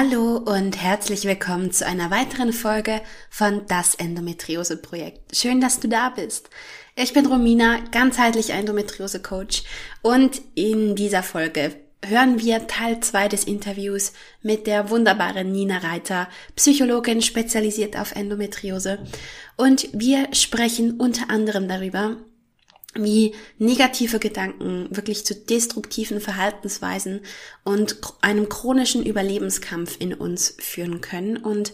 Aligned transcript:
Hallo 0.00 0.36
und 0.36 0.80
herzlich 0.80 1.24
willkommen 1.24 1.72
zu 1.72 1.84
einer 1.84 2.12
weiteren 2.12 2.52
Folge 2.52 3.00
von 3.30 3.66
Das 3.66 3.96
Endometriose 3.96 4.76
Projekt. 4.76 5.34
Schön, 5.34 5.60
dass 5.60 5.80
du 5.80 5.88
da 5.88 6.10
bist. 6.10 6.50
Ich 6.94 7.14
bin 7.14 7.26
Romina, 7.26 7.80
ganzheitlich 7.90 8.50
Endometriose 8.50 9.20
Coach 9.20 9.64
und 10.00 10.40
in 10.54 10.94
dieser 10.94 11.24
Folge 11.24 11.74
hören 12.06 12.38
wir 12.38 12.68
Teil 12.68 13.00
2 13.00 13.26
des 13.26 13.42
Interviews 13.42 14.12
mit 14.40 14.68
der 14.68 14.88
wunderbaren 14.90 15.50
Nina 15.50 15.78
Reiter, 15.78 16.28
Psychologin 16.54 17.20
spezialisiert 17.20 17.98
auf 17.98 18.12
Endometriose 18.14 19.00
und 19.56 19.88
wir 19.92 20.32
sprechen 20.32 21.00
unter 21.00 21.28
anderem 21.28 21.66
darüber, 21.66 22.18
wie 23.02 23.34
negative 23.58 24.18
Gedanken 24.18 24.88
wirklich 24.90 25.24
zu 25.24 25.34
destruktiven 25.34 26.20
Verhaltensweisen 26.20 27.20
und 27.64 27.96
einem 28.20 28.48
chronischen 28.48 29.04
Überlebenskampf 29.04 29.96
in 29.98 30.14
uns 30.14 30.54
führen 30.58 31.00
können 31.00 31.36
und 31.36 31.72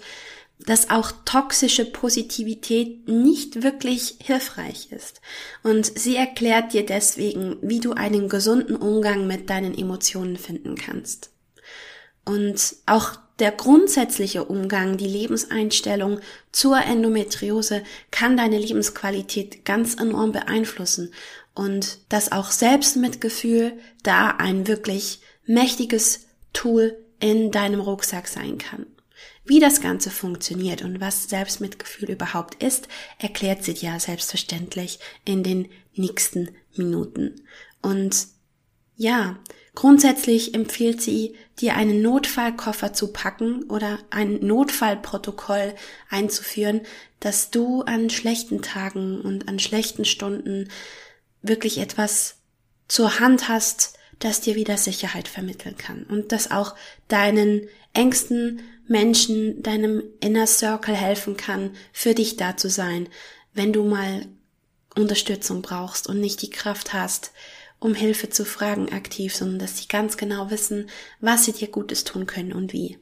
dass 0.60 0.90
auch 0.90 1.12
toxische 1.24 1.84
Positivität 1.84 3.08
nicht 3.08 3.62
wirklich 3.62 4.16
hilfreich 4.22 4.92
ist. 4.92 5.20
Und 5.62 5.98
sie 5.98 6.16
erklärt 6.16 6.72
dir 6.72 6.86
deswegen, 6.86 7.56
wie 7.60 7.80
du 7.80 7.92
einen 7.92 8.28
gesunden 8.28 8.76
Umgang 8.76 9.26
mit 9.26 9.50
deinen 9.50 9.76
Emotionen 9.76 10.36
finden 10.36 10.76
kannst. 10.76 11.30
Und 12.24 12.76
auch 12.86 13.18
der 13.38 13.50
grundsätzliche 13.50 14.44
Umgang, 14.44 14.96
die 14.96 15.08
Lebenseinstellung 15.08 16.20
zur 16.52 16.78
Endometriose 16.78 17.82
kann 18.10 18.36
deine 18.36 18.58
Lebensqualität 18.58 19.64
ganz 19.64 19.94
enorm 19.94 20.32
beeinflussen 20.32 21.12
und 21.54 21.98
dass 22.08 22.32
auch 22.32 22.50
Selbstmitgefühl 22.50 23.72
da 24.02 24.30
ein 24.30 24.66
wirklich 24.66 25.20
mächtiges 25.46 26.26
Tool 26.52 26.96
in 27.20 27.50
deinem 27.50 27.80
Rucksack 27.80 28.28
sein 28.28 28.58
kann. 28.58 28.86
Wie 29.44 29.60
das 29.60 29.80
Ganze 29.80 30.10
funktioniert 30.10 30.82
und 30.82 31.00
was 31.00 31.28
Selbstmitgefühl 31.28 32.10
überhaupt 32.10 32.62
ist, 32.62 32.88
erklärt 33.18 33.62
sie 33.62 33.74
dir 33.74 33.98
selbstverständlich 34.00 35.00
in 35.24 35.42
den 35.42 35.68
nächsten 35.94 36.50
Minuten. 36.76 37.42
Und 37.82 38.26
ja, 38.96 39.38
Grundsätzlich 39.74 40.54
empfiehlt 40.54 41.02
sie, 41.02 41.34
dir 41.58 41.74
einen 41.74 42.00
Notfallkoffer 42.00 42.92
zu 42.92 43.12
packen 43.12 43.64
oder 43.64 43.98
ein 44.10 44.38
Notfallprotokoll 44.40 45.74
einzuführen, 46.08 46.82
dass 47.18 47.50
du 47.50 47.82
an 47.82 48.10
schlechten 48.10 48.62
Tagen 48.62 49.20
und 49.20 49.48
an 49.48 49.58
schlechten 49.58 50.04
Stunden 50.04 50.68
wirklich 51.42 51.78
etwas 51.78 52.36
zur 52.86 53.18
Hand 53.18 53.48
hast, 53.48 53.98
das 54.20 54.40
dir 54.40 54.54
wieder 54.54 54.76
Sicherheit 54.76 55.26
vermitteln 55.26 55.76
kann 55.76 56.04
und 56.04 56.30
das 56.30 56.50
auch 56.50 56.74
deinen 57.08 57.68
engsten 57.94 58.60
Menschen, 58.86 59.62
deinem 59.62 60.02
Inner 60.20 60.46
Circle 60.46 60.94
helfen 60.94 61.36
kann, 61.36 61.74
für 61.92 62.14
dich 62.14 62.36
da 62.36 62.56
zu 62.56 62.68
sein, 62.70 63.08
wenn 63.54 63.72
du 63.72 63.84
mal 63.84 64.26
Unterstützung 64.94 65.62
brauchst 65.62 66.08
und 66.08 66.20
nicht 66.20 66.42
die 66.42 66.50
Kraft 66.50 66.92
hast, 66.92 67.32
um 67.84 67.94
Hilfe 67.94 68.30
zu 68.30 68.46
fragen 68.46 68.90
aktiv, 68.94 69.36
sondern 69.36 69.58
dass 69.58 69.76
sie 69.76 69.88
ganz 69.88 70.16
genau 70.16 70.50
wissen, 70.50 70.88
was 71.20 71.44
sie 71.44 71.52
dir 71.52 71.68
Gutes 71.68 72.04
tun 72.04 72.24
können 72.26 72.54
und 72.54 72.72
wie. 72.72 72.98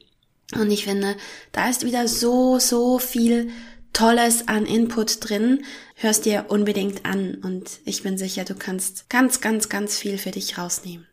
Und 0.53 0.69
ich 0.71 0.83
finde, 0.83 1.15
da 1.53 1.69
ist 1.69 1.85
wieder 1.85 2.09
so, 2.09 2.59
so 2.59 2.99
viel 2.99 3.49
Tolles 3.93 4.49
an 4.49 4.65
Input 4.65 5.29
drin. 5.29 5.63
Hörst 5.95 6.25
dir 6.25 6.47
unbedingt 6.49 7.05
an 7.05 7.35
und 7.35 7.79
ich 7.85 8.03
bin 8.03 8.17
sicher, 8.17 8.43
du 8.43 8.55
kannst 8.55 9.09
ganz, 9.09 9.39
ganz, 9.39 9.69
ganz 9.69 9.97
viel 9.97 10.17
für 10.17 10.31
dich 10.31 10.57
rausnehmen. 10.57 11.07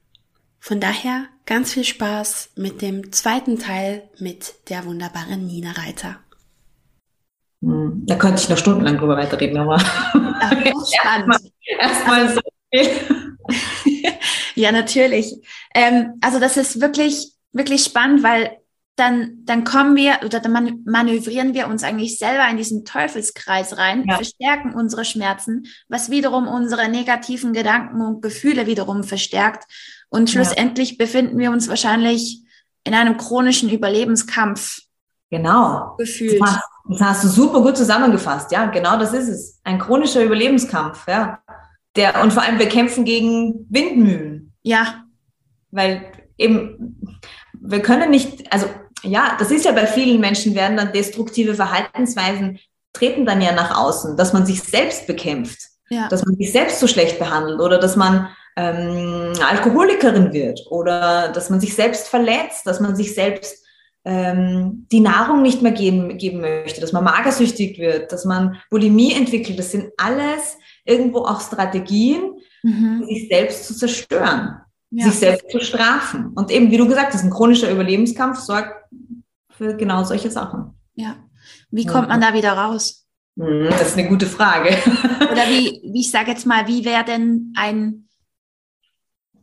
Von 0.59 0.81
daher 0.81 1.27
ganz 1.47 1.73
viel 1.73 1.85
Spaß 1.85 2.51
mit 2.57 2.83
dem 2.83 3.13
zweiten 3.13 3.61
Teil 3.61 4.03
mit 4.19 4.55
der 4.69 4.85
wunderbaren 4.85 5.47
Nina 5.47 5.71
Reiter. 5.71 6.19
Da 7.61 8.17
könnte 8.17 8.43
ich 8.43 8.49
noch 8.49 8.59
stundenlang 8.59 8.99
drüber 8.99 9.17
weiterreden, 9.17 9.59
aber 9.59 9.77
erstmal 11.05 12.21
erst 12.21 12.35
so 12.35 12.41
viel. 12.73 13.20
ja, 14.55 14.73
natürlich. 14.73 15.35
Ähm, 15.75 16.15
also 16.21 16.39
das 16.39 16.57
ist 16.57 16.81
wirklich, 16.81 17.33
wirklich 17.53 17.85
spannend, 17.85 18.23
weil 18.23 18.57
dann, 18.97 19.45
dann 19.45 19.65
kommen 19.65 19.97
wir 19.97 20.19
oder 20.25 20.41
dann 20.41 20.83
manövrieren 20.85 21.55
wir 21.55 21.69
uns 21.69 21.83
eigentlich 21.83 22.19
selber 22.19 22.47
in 22.51 22.59
diesen 22.59 22.85
Teufelskreis 22.85 23.79
rein, 23.79 24.05
ja. 24.07 24.17
verstärken 24.17 24.75
unsere 24.75 25.07
Schmerzen, 25.07 25.67
was 25.89 26.11
wiederum 26.11 26.47
unsere 26.47 26.89
negativen 26.89 27.55
Gedanken 27.55 28.03
und 28.03 28.21
Gefühle 28.21 28.67
wiederum 28.67 29.03
verstärkt. 29.03 29.65
Und 30.11 30.29
schlussendlich 30.29 30.91
ja. 30.93 30.97
befinden 30.99 31.39
wir 31.39 31.51
uns 31.51 31.69
wahrscheinlich 31.69 32.43
in 32.85 32.95
einem 32.95 33.17
chronischen 33.17 33.71
Überlebenskampf. 33.71 34.81
Genau. 35.31 35.95
Gefühlt. 35.97 36.41
Das 36.41 36.51
hast, 36.51 36.65
das 36.89 37.01
hast 37.01 37.25
du 37.25 37.29
super 37.29 37.63
gut 37.63 37.77
zusammengefasst. 37.77 38.53
Ja, 38.53 38.67
genau 38.67 38.99
das 38.99 39.15
ist 39.15 39.29
es. 39.29 39.61
Ein 39.65 39.79
chronischer 39.79 40.23
Überlebenskampf. 40.23 41.07
Ja. 41.09 41.41
Der, 41.97 42.23
und 42.23 42.33
vor 42.33 42.43
allem 42.43 42.59
wir 42.59 42.69
kämpfen 42.69 43.05
gegen 43.05 43.67
Windmühlen. 43.69 44.53
Ja. 44.63 45.05
Weil 45.71 46.05
eben, 46.39 47.01
wir 47.53 47.83
können 47.83 48.11
nicht, 48.11 48.53
also 48.53 48.67
ja, 49.03 49.37
das 49.39 49.51
ist 49.51 49.65
ja 49.65 49.73
bei 49.73 49.87
vielen 49.87 50.21
Menschen 50.21 50.55
werden 50.55 50.77
dann 50.77 50.93
destruktive 50.93 51.55
Verhaltensweisen 51.55 52.59
treten 52.93 53.25
dann 53.25 53.41
ja 53.41 53.53
nach 53.53 53.77
außen, 53.77 54.17
dass 54.17 54.33
man 54.33 54.47
sich 54.47 54.63
selbst 54.63 55.07
bekämpft, 55.07 55.61
ja. 55.91 56.09
dass 56.09 56.25
man 56.25 56.37
sich 56.37 56.53
selbst 56.53 56.81
so 56.81 56.87
schlecht 56.87 57.19
behandelt 57.19 57.61
oder 57.61 57.79
dass 57.79 57.97
man 57.97 58.29
ähm, 58.57 59.33
Alkoholikerin 59.49 60.33
wird 60.33 60.61
oder 60.71 61.29
dass 61.29 61.51
man 61.51 61.61
sich 61.61 61.75
selbst 61.75 62.09
verletzt, 62.09 62.67
dass 62.67 62.81
man 62.81 62.97
sich 62.97 63.15
selbst 63.15 63.65
ähm, 64.05 64.87
die 64.91 65.01
Nahrung 65.01 65.43
nicht 65.43 65.63
mehr 65.63 65.73
geben, 65.73 66.17
geben 66.17 66.41
möchte, 66.41 66.81
dass 66.81 66.93
man 66.93 67.05
magersüchtig 67.05 67.79
wird, 67.79 68.13
dass 68.13 68.25
man 68.25 68.57
Bulimie 68.71 69.13
entwickelt. 69.13 69.59
Das 69.59 69.73
sind 69.73 69.91
alles 69.97 70.57
irgendwo 70.85 71.21
auch 71.21 71.41
Strategien, 71.41 72.33
mhm. 72.63 73.05
sich 73.07 73.29
selbst 73.29 73.67
zu 73.67 73.77
zerstören, 73.77 74.61
ja. 74.91 75.05
sich 75.05 75.15
selbst 75.15 75.51
zu 75.51 75.61
strafen. 75.61 76.33
Und 76.35 76.51
eben, 76.51 76.71
wie 76.71 76.79
du 76.79 76.87
gesagt 76.87 77.13
hast, 77.13 77.25
ein 77.25 77.31
chronischer 77.31 77.71
Überlebenskampf 77.71 78.39
sorgt 78.39 78.75
für 79.51 79.77
genau 79.77 80.05
solche 80.05 80.31
Sachen. 80.31 80.75
Ja. 80.95 81.17
Wie 81.71 81.87
kommt 81.87 82.09
man 82.09 82.21
da 82.21 82.35
wieder 82.35 82.53
raus? 82.53 83.07
Mhm, 83.37 83.69
das 83.71 83.89
ist 83.89 83.99
eine 83.99 84.09
gute 84.09 84.27
Frage. 84.27 84.71
Oder 85.31 85.47
wie, 85.49 85.81
wie 85.93 86.01
ich 86.01 86.11
sage 86.11 86.31
jetzt 86.31 86.47
mal, 86.47 86.67
wie 86.67 86.85
wäre 86.85 87.05
denn 87.05 87.53
ein 87.57 88.09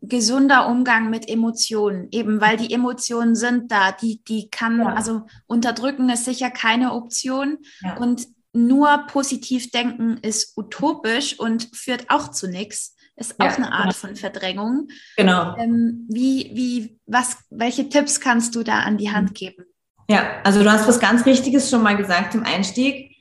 gesunder 0.07 0.67
Umgang 0.67 1.09
mit 1.09 1.29
Emotionen, 1.29 2.07
eben 2.11 2.41
weil 2.41 2.57
die 2.57 2.73
Emotionen 2.73 3.35
sind 3.35 3.71
da, 3.71 3.91
die, 3.91 4.23
die 4.23 4.49
kann, 4.49 4.79
ja. 4.79 4.93
also 4.93 5.25
unterdrücken 5.45 6.09
ist 6.09 6.25
sicher 6.25 6.49
keine 6.49 6.93
Option 6.93 7.57
ja. 7.81 7.97
und 7.97 8.27
nur 8.53 9.05
positiv 9.07 9.71
denken 9.71 10.17
ist 10.21 10.57
utopisch 10.57 11.39
und 11.39 11.69
führt 11.73 12.09
auch 12.09 12.31
zu 12.31 12.47
nichts. 12.47 12.95
Ist 13.15 13.39
auch 13.39 13.45
ja, 13.45 13.55
eine 13.55 13.71
Art 13.71 13.83
genau. 13.83 13.93
von 13.95 14.15
Verdrängung. 14.15 14.87
Genau. 15.15 15.55
Ähm, 15.57 16.07
wie, 16.09 16.51
wie, 16.53 16.99
was, 17.07 17.37
welche 17.49 17.89
Tipps 17.89 18.19
kannst 18.19 18.55
du 18.55 18.63
da 18.63 18.81
an 18.81 18.97
die 18.97 19.11
Hand 19.11 19.33
geben? 19.33 19.65
Ja, 20.09 20.41
also 20.43 20.63
du 20.63 20.71
hast 20.71 20.87
was 20.87 20.99
ganz 20.99 21.25
Richtiges 21.25 21.69
schon 21.69 21.81
mal 21.81 21.97
gesagt 21.97 22.35
im 22.35 22.43
Einstieg. 22.43 23.16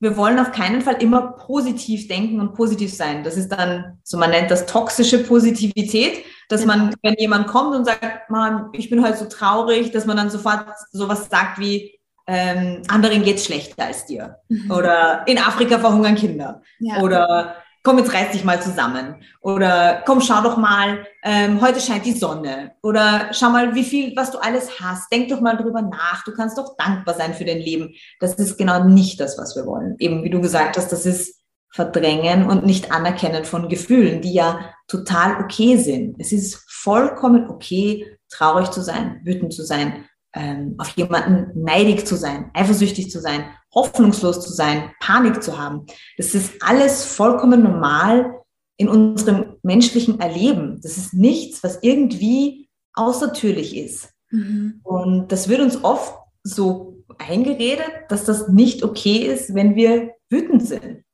Wir 0.00 0.16
wollen 0.16 0.38
auf 0.38 0.52
keinen 0.52 0.80
Fall 0.80 1.02
immer 1.02 1.32
positiv 1.32 2.06
denken 2.08 2.40
und 2.40 2.54
positiv 2.54 2.94
sein. 2.94 3.24
Das 3.24 3.36
ist 3.36 3.48
dann, 3.48 3.98
so 4.04 4.16
man 4.16 4.30
nennt 4.30 4.50
das 4.50 4.66
toxische 4.66 5.24
Positivität, 5.24 6.24
dass 6.48 6.62
genau. 6.62 6.76
man, 6.76 6.94
wenn 7.02 7.14
jemand 7.18 7.48
kommt 7.48 7.74
und 7.74 7.84
sagt, 7.84 8.30
man, 8.30 8.68
ich 8.72 8.90
bin 8.90 9.04
heute 9.04 9.16
so 9.16 9.24
traurig, 9.24 9.90
dass 9.90 10.06
man 10.06 10.16
dann 10.16 10.30
sofort 10.30 10.66
sowas 10.92 11.28
sagt 11.28 11.58
wie, 11.58 11.98
ähm, 12.28 12.82
anderen 12.88 13.22
geht's 13.22 13.46
schlechter 13.46 13.86
als 13.86 14.04
dir. 14.06 14.36
Mhm. 14.48 14.70
Oder 14.70 15.26
in 15.26 15.38
Afrika 15.38 15.78
verhungern 15.78 16.14
Kinder. 16.14 16.62
Ja. 16.78 17.00
Oder 17.00 17.56
komm, 17.88 17.98
jetzt 17.98 18.12
reiß 18.12 18.32
dich 18.32 18.44
mal 18.44 18.60
zusammen. 18.60 19.16
Oder 19.40 20.02
komm, 20.04 20.20
schau 20.20 20.42
doch 20.42 20.58
mal, 20.58 21.06
ähm, 21.24 21.62
heute 21.62 21.80
scheint 21.80 22.04
die 22.04 22.12
Sonne. 22.12 22.72
Oder 22.82 23.30
schau 23.32 23.48
mal, 23.48 23.74
wie 23.74 23.82
viel, 23.82 24.14
was 24.14 24.30
du 24.30 24.36
alles 24.36 24.78
hast. 24.78 25.10
Denk 25.10 25.30
doch 25.30 25.40
mal 25.40 25.56
drüber 25.56 25.80
nach. 25.80 26.22
Du 26.24 26.32
kannst 26.34 26.58
doch 26.58 26.76
dankbar 26.76 27.14
sein 27.14 27.32
für 27.32 27.46
dein 27.46 27.60
Leben. 27.60 27.94
Das 28.20 28.34
ist 28.34 28.58
genau 28.58 28.84
nicht 28.84 29.18
das, 29.20 29.38
was 29.38 29.56
wir 29.56 29.64
wollen. 29.64 29.96
Eben, 30.00 30.22
wie 30.22 30.28
du 30.28 30.42
gesagt 30.42 30.76
hast, 30.76 30.92
das 30.92 31.06
ist 31.06 31.40
Verdrängen 31.70 32.46
und 32.46 32.66
nicht 32.66 32.92
Anerkennen 32.92 33.46
von 33.46 33.70
Gefühlen, 33.70 34.20
die 34.20 34.34
ja 34.34 34.60
total 34.86 35.42
okay 35.42 35.78
sind. 35.78 36.16
Es 36.18 36.32
ist 36.32 36.62
vollkommen 36.68 37.48
okay, 37.48 38.18
traurig 38.30 38.70
zu 38.70 38.82
sein, 38.82 39.22
wütend 39.24 39.54
zu 39.54 39.64
sein, 39.64 40.04
ähm, 40.38 40.76
auf 40.78 40.90
jemanden 40.90 41.50
neidig 41.60 42.06
zu 42.06 42.16
sein, 42.16 42.50
eifersüchtig 42.54 43.10
zu 43.10 43.20
sein, 43.20 43.44
hoffnungslos 43.74 44.40
zu 44.40 44.52
sein, 44.52 44.90
Panik 45.00 45.42
zu 45.42 45.58
haben. 45.58 45.86
Das 46.16 46.34
ist 46.34 46.62
alles 46.62 47.04
vollkommen 47.04 47.62
normal 47.62 48.34
in 48.76 48.88
unserem 48.88 49.56
menschlichen 49.62 50.20
Erleben. 50.20 50.80
Das 50.82 50.96
ist 50.96 51.12
nichts, 51.12 51.64
was 51.64 51.80
irgendwie 51.82 52.68
außertürlich 52.94 53.76
ist. 53.76 54.10
Mhm. 54.30 54.80
Und 54.84 55.32
das 55.32 55.48
wird 55.48 55.60
uns 55.60 55.82
oft 55.82 56.14
so 56.44 57.02
eingeredet, 57.18 57.90
dass 58.08 58.24
das 58.24 58.48
nicht 58.48 58.84
okay 58.84 59.18
ist, 59.18 59.54
wenn 59.54 59.74
wir 59.74 60.12
wütend 60.30 60.66
sind. 60.66 61.04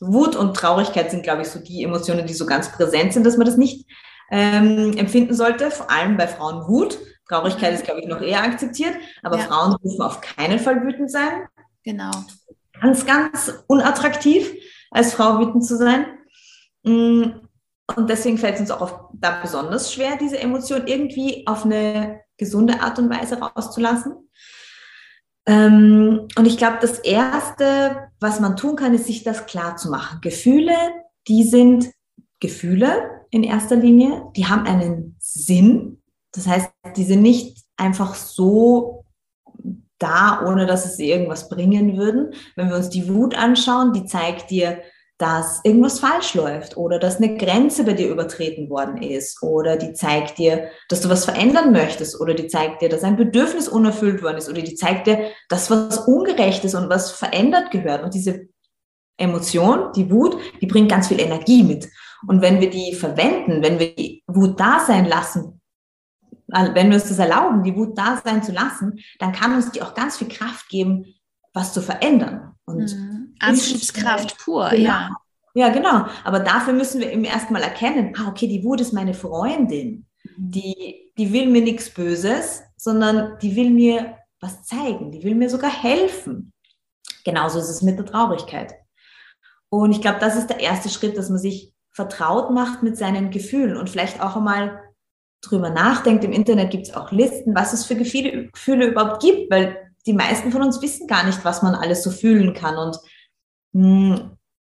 Wut 0.00 0.36
und 0.36 0.56
Traurigkeit 0.56 1.10
sind, 1.10 1.24
glaube 1.24 1.42
ich, 1.42 1.48
so 1.48 1.58
die 1.58 1.82
Emotionen, 1.82 2.26
die 2.26 2.34
so 2.34 2.46
ganz 2.46 2.70
präsent 2.70 3.12
sind, 3.12 3.26
dass 3.26 3.36
man 3.36 3.46
das 3.46 3.56
nicht 3.56 3.90
ähm, 4.30 4.96
empfinden 4.96 5.34
sollte. 5.34 5.72
Vor 5.72 5.90
allem 5.90 6.16
bei 6.16 6.28
Frauen 6.28 6.68
Wut. 6.68 6.98
Traurigkeit 7.28 7.74
ist, 7.74 7.84
glaube 7.84 8.00
ich, 8.00 8.06
noch 8.06 8.20
eher 8.20 8.42
akzeptiert, 8.42 8.94
aber 9.22 9.38
ja. 9.38 9.44
Frauen 9.44 9.76
dürfen 9.82 10.02
auf 10.02 10.20
keinen 10.20 10.58
Fall 10.58 10.82
wütend 10.82 11.10
sein. 11.10 11.46
Genau. 11.84 12.10
Ganz, 12.80 13.04
ganz 13.04 13.52
unattraktiv, 13.66 14.50
als 14.90 15.14
Frau 15.14 15.38
wütend 15.38 15.64
zu 15.64 15.76
sein. 15.76 16.06
Mm, 16.84 17.24
und 17.96 18.10
deswegen 18.10 18.38
fällt 18.38 18.54
es 18.54 18.60
uns 18.60 18.70
auch 18.70 19.10
da 19.12 19.40
besonders 19.40 19.92
schwer, 19.92 20.16
diese 20.16 20.38
Emotion 20.38 20.86
irgendwie 20.86 21.46
auf 21.46 21.64
eine 21.64 22.20
gesunde 22.36 22.80
Art 22.80 22.98
und 22.98 23.10
Weise 23.10 23.38
rauszulassen. 23.38 24.28
Ähm, 25.46 26.28
und 26.36 26.46
ich 26.46 26.58
glaube, 26.58 26.78
das 26.80 26.98
Erste, 26.98 28.10
was 28.20 28.40
man 28.40 28.56
tun 28.56 28.76
kann, 28.76 28.94
ist, 28.94 29.06
sich 29.06 29.24
das 29.24 29.46
klar 29.46 29.76
zu 29.76 29.90
machen. 29.90 30.20
Gefühle, 30.20 30.74
die 31.26 31.42
sind 31.44 31.90
Gefühle 32.40 33.24
in 33.30 33.42
erster 33.42 33.76
Linie, 33.76 34.30
die 34.36 34.46
haben 34.46 34.66
einen 34.66 35.16
Sinn. 35.18 36.02
Das 36.38 36.46
heißt, 36.46 36.70
die 36.96 37.04
sind 37.04 37.22
nicht 37.22 37.64
einfach 37.76 38.14
so 38.14 39.04
da, 39.98 40.44
ohne 40.46 40.66
dass 40.66 40.86
es 40.86 40.98
irgendwas 40.98 41.48
bringen 41.48 41.96
würden. 41.96 42.32
Wenn 42.54 42.68
wir 42.68 42.76
uns 42.76 42.90
die 42.90 43.12
Wut 43.12 43.36
anschauen, 43.36 43.92
die 43.92 44.04
zeigt 44.04 44.50
dir, 44.50 44.80
dass 45.18 45.60
irgendwas 45.64 45.98
falsch 45.98 46.34
läuft 46.34 46.76
oder 46.76 47.00
dass 47.00 47.16
eine 47.16 47.36
Grenze 47.36 47.82
bei 47.82 47.94
dir 47.94 48.08
übertreten 48.08 48.70
worden 48.70 49.02
ist 49.02 49.42
oder 49.42 49.76
die 49.76 49.92
zeigt 49.92 50.38
dir, 50.38 50.70
dass 50.88 51.00
du 51.00 51.08
was 51.08 51.24
verändern 51.24 51.72
möchtest 51.72 52.20
oder 52.20 52.34
die 52.34 52.46
zeigt 52.46 52.82
dir, 52.82 52.88
dass 52.88 53.02
ein 53.02 53.16
Bedürfnis 53.16 53.68
unerfüllt 53.68 54.22
worden 54.22 54.38
ist 54.38 54.48
oder 54.48 54.62
die 54.62 54.76
zeigt 54.76 55.08
dir, 55.08 55.32
dass 55.48 55.72
was 55.72 56.06
ungerecht 56.06 56.64
ist 56.64 56.76
und 56.76 56.88
was 56.88 57.10
verändert 57.10 57.72
gehört. 57.72 58.04
Und 58.04 58.14
diese 58.14 58.46
Emotion, 59.16 59.90
die 59.96 60.08
Wut, 60.08 60.38
die 60.60 60.66
bringt 60.66 60.88
ganz 60.88 61.08
viel 61.08 61.18
Energie 61.18 61.64
mit. 61.64 61.88
Und 62.28 62.40
wenn 62.40 62.60
wir 62.60 62.70
die 62.70 62.94
verwenden, 62.94 63.60
wenn 63.64 63.80
wir 63.80 63.96
die 63.96 64.22
Wut 64.28 64.60
da 64.60 64.78
sein 64.86 65.04
lassen, 65.04 65.57
wenn 66.48 66.88
wir 66.88 66.94
uns 66.94 67.08
das 67.08 67.18
erlauben, 67.18 67.62
die 67.62 67.76
Wut 67.76 67.96
da 67.96 68.20
sein 68.24 68.42
zu 68.42 68.52
lassen, 68.52 68.98
dann 69.18 69.32
kann 69.32 69.54
uns 69.54 69.70
die 69.70 69.82
auch 69.82 69.94
ganz 69.94 70.16
viel 70.16 70.28
Kraft 70.28 70.68
geben, 70.68 71.14
was 71.52 71.72
zu 71.72 71.82
verändern. 71.82 72.54
Und 72.64 72.94
mhm. 72.94 73.34
Antriebskraft 73.40 74.38
pur, 74.38 74.68
genau. 74.70 74.82
ja. 74.82 75.10
Ja, 75.54 75.70
genau. 75.70 76.06
Aber 76.24 76.40
dafür 76.40 76.72
müssen 76.72 77.00
wir 77.00 77.12
eben 77.12 77.24
erstmal 77.24 77.62
erkennen, 77.62 78.14
ah, 78.16 78.28
okay, 78.28 78.46
die 78.46 78.62
Wut 78.62 78.80
ist 78.80 78.92
meine 78.92 79.14
Freundin. 79.14 80.06
Mhm. 80.36 80.50
Die, 80.50 81.12
die 81.16 81.32
will 81.32 81.48
mir 81.48 81.62
nichts 81.62 81.90
Böses, 81.90 82.62
sondern 82.76 83.38
die 83.40 83.56
will 83.56 83.70
mir 83.70 84.18
was 84.40 84.62
zeigen. 84.64 85.10
Die 85.10 85.24
will 85.24 85.34
mir 85.34 85.50
sogar 85.50 85.70
helfen. 85.70 86.52
Genauso 87.24 87.58
ist 87.58 87.70
es 87.70 87.82
mit 87.82 87.98
der 87.98 88.06
Traurigkeit. 88.06 88.74
Und 89.68 89.90
ich 89.90 90.00
glaube, 90.00 90.20
das 90.20 90.36
ist 90.36 90.48
der 90.48 90.60
erste 90.60 90.88
Schritt, 90.88 91.18
dass 91.18 91.28
man 91.28 91.38
sich 91.38 91.74
vertraut 91.90 92.52
macht 92.52 92.82
mit 92.82 92.96
seinen 92.96 93.30
Gefühlen 93.30 93.76
und 93.76 93.90
vielleicht 93.90 94.22
auch 94.22 94.36
einmal 94.36 94.80
drüber 95.40 95.70
nachdenkt. 95.70 96.24
Im 96.24 96.32
Internet 96.32 96.70
gibt 96.70 96.88
es 96.88 96.94
auch 96.94 97.12
Listen, 97.12 97.54
was 97.54 97.72
es 97.72 97.84
für 97.84 97.96
Gefühle, 97.96 98.48
Gefühle 98.48 98.86
überhaupt 98.86 99.22
gibt, 99.22 99.50
weil 99.50 99.76
die 100.06 100.12
meisten 100.12 100.52
von 100.52 100.62
uns 100.62 100.80
wissen 100.82 101.06
gar 101.06 101.24
nicht, 101.24 101.44
was 101.44 101.62
man 101.62 101.74
alles 101.74 102.02
so 102.02 102.10
fühlen 102.10 102.54
kann. 102.54 102.76
Und 102.76 102.98
mh, 103.72 104.16
hm, 104.16 104.30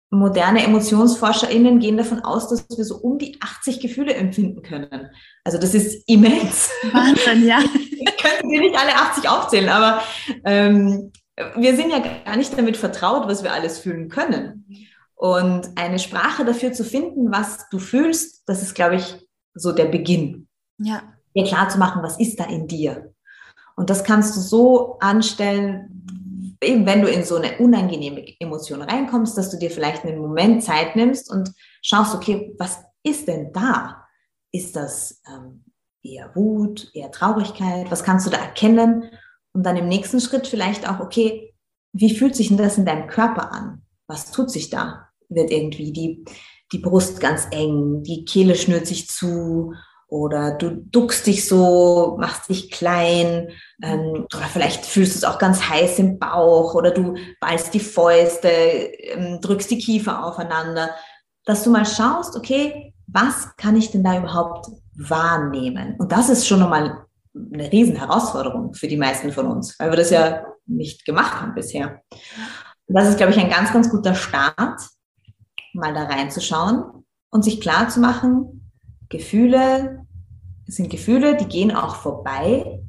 moderne 0.09 0.63
EmotionsforscherInnen 0.63 1.79
gehen 1.79 1.97
davon 1.97 2.21
aus, 2.21 2.47
dass 2.47 2.65
wir 2.75 2.85
so 2.85 2.97
um 2.97 3.17
die 3.17 3.37
80 3.41 3.79
Gefühle 3.79 4.13
empfinden 4.13 4.61
können. 4.61 5.09
Also 5.43 5.57
das 5.57 5.73
ist 5.73 6.07
immens. 6.07 6.69
Wahnsinn, 6.91 7.45
ja. 7.45 7.59
Können 8.21 8.49
wir 8.49 8.61
nicht 8.61 8.77
alle 8.77 8.95
80 8.95 9.29
aufzählen, 9.29 9.69
aber 9.69 10.01
ähm, 10.45 11.11
wir 11.55 11.75
sind 11.75 11.91
ja 11.91 11.99
gar 11.99 12.37
nicht 12.37 12.57
damit 12.57 12.77
vertraut, 12.77 13.27
was 13.27 13.43
wir 13.43 13.53
alles 13.53 13.79
fühlen 13.79 14.09
können. 14.09 14.65
Und 15.15 15.69
eine 15.75 15.99
Sprache 15.99 16.45
dafür 16.45 16.73
zu 16.73 16.83
finden, 16.83 17.31
was 17.31 17.67
du 17.69 17.79
fühlst, 17.79 18.43
das 18.47 18.61
ist, 18.61 18.75
glaube 18.75 18.95
ich, 18.95 19.15
so 19.53 19.71
der 19.71 19.85
Beginn. 19.85 20.46
Ja. 20.79 21.03
Dir 21.35 21.45
klar 21.45 21.69
zu 21.69 21.77
machen, 21.77 22.03
was 22.03 22.19
ist 22.19 22.39
da 22.39 22.45
in 22.45 22.67
dir? 22.67 23.13
Und 23.75 23.89
das 23.89 24.03
kannst 24.03 24.35
du 24.35 24.39
so 24.39 24.97
anstellen, 24.99 26.55
eben 26.61 26.85
wenn 26.85 27.01
du 27.01 27.07
in 27.07 27.23
so 27.23 27.35
eine 27.35 27.57
unangenehme 27.59 28.25
Emotion 28.39 28.81
reinkommst, 28.81 29.37
dass 29.37 29.51
du 29.51 29.57
dir 29.57 29.69
vielleicht 29.69 30.03
einen 30.03 30.19
Moment 30.19 30.63
Zeit 30.63 30.95
nimmst 30.95 31.31
und 31.31 31.51
schaust, 31.81 32.15
okay, 32.15 32.55
was 32.57 32.79
ist 33.03 33.27
denn 33.27 33.53
da? 33.53 34.07
Ist 34.51 34.75
das 34.75 35.21
ähm, 35.27 35.63
eher 36.03 36.35
Wut, 36.35 36.89
eher 36.93 37.11
Traurigkeit? 37.11 37.91
Was 37.91 38.03
kannst 38.03 38.25
du 38.25 38.31
da 38.31 38.37
erkennen? 38.37 39.11
Und 39.53 39.63
dann 39.63 39.77
im 39.77 39.87
nächsten 39.87 40.19
Schritt 40.19 40.47
vielleicht 40.47 40.89
auch, 40.89 40.99
okay, 40.99 41.53
wie 41.93 42.15
fühlt 42.15 42.35
sich 42.35 42.49
denn 42.49 42.57
das 42.57 42.77
in 42.77 42.85
deinem 42.85 43.07
Körper 43.07 43.51
an? 43.51 43.83
Was 44.07 44.31
tut 44.31 44.49
sich 44.51 44.69
da? 44.69 45.09
Wird 45.29 45.51
irgendwie 45.51 45.91
die, 45.91 46.25
die 46.71 46.79
Brust 46.79 47.19
ganz 47.19 47.47
eng, 47.51 48.03
die 48.03 48.25
Kehle 48.25 48.55
schnürt 48.55 48.87
sich 48.87 49.07
zu 49.07 49.73
oder 50.07 50.51
du 50.51 50.69
duckst 50.69 51.27
dich 51.27 51.47
so, 51.47 52.17
machst 52.19 52.49
dich 52.49 52.71
klein 52.71 53.49
ähm, 53.81 54.25
oder 54.33 54.45
vielleicht 54.51 54.85
fühlst 54.85 55.13
du 55.13 55.17
es 55.17 55.23
auch 55.25 55.37
ganz 55.37 55.67
heiß 55.67 55.99
im 55.99 56.17
Bauch 56.17 56.75
oder 56.75 56.91
du 56.91 57.15
ballst 57.41 57.73
die 57.73 57.81
Fäuste, 57.81 58.47
ähm, 58.47 59.39
drückst 59.41 59.69
die 59.69 59.79
Kiefer 59.79 60.23
aufeinander, 60.23 60.91
dass 61.45 61.63
du 61.63 61.71
mal 61.71 61.85
schaust, 61.85 62.35
okay, 62.35 62.93
was 63.07 63.55
kann 63.57 63.75
ich 63.75 63.91
denn 63.91 64.03
da 64.03 64.17
überhaupt 64.17 64.67
wahrnehmen? 64.95 65.95
Und 65.97 66.11
das 66.11 66.29
ist 66.29 66.47
schon 66.47 66.59
nochmal 66.59 67.05
eine 67.53 67.71
riesen 67.71 67.95
Herausforderung 67.95 68.73
für 68.73 68.87
die 68.87 68.97
meisten 68.97 69.31
von 69.31 69.47
uns, 69.47 69.77
weil 69.79 69.91
wir 69.91 69.97
das 69.97 70.09
ja 70.09 70.45
nicht 70.65 71.05
gemacht 71.05 71.39
haben 71.39 71.53
bisher. 71.53 72.01
Und 72.11 72.95
das 72.95 73.09
ist, 73.09 73.17
glaube 73.17 73.33
ich, 73.33 73.39
ein 73.39 73.49
ganz, 73.49 73.71
ganz 73.73 73.89
guter 73.89 74.15
Start, 74.15 74.81
mal 75.73 75.93
da 75.93 76.03
reinzuschauen 76.03 77.05
und 77.29 77.43
sich 77.43 77.61
klar 77.61 77.89
zu 77.89 77.99
machen, 77.99 78.56
Gefühle 79.09 80.05
sind 80.65 80.89
Gefühle, 80.89 81.37
die 81.37 81.47
gehen 81.47 81.75
auch 81.75 81.95
vorbei. 81.95 82.81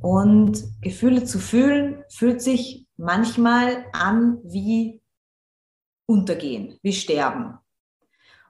Und 0.00 0.62
Gefühle 0.80 1.24
zu 1.24 1.38
fühlen, 1.38 2.04
fühlt 2.08 2.40
sich 2.40 2.86
manchmal 2.96 3.86
an 3.92 4.38
wie 4.44 5.02
untergehen, 6.06 6.78
wie 6.82 6.92
sterben. 6.92 7.58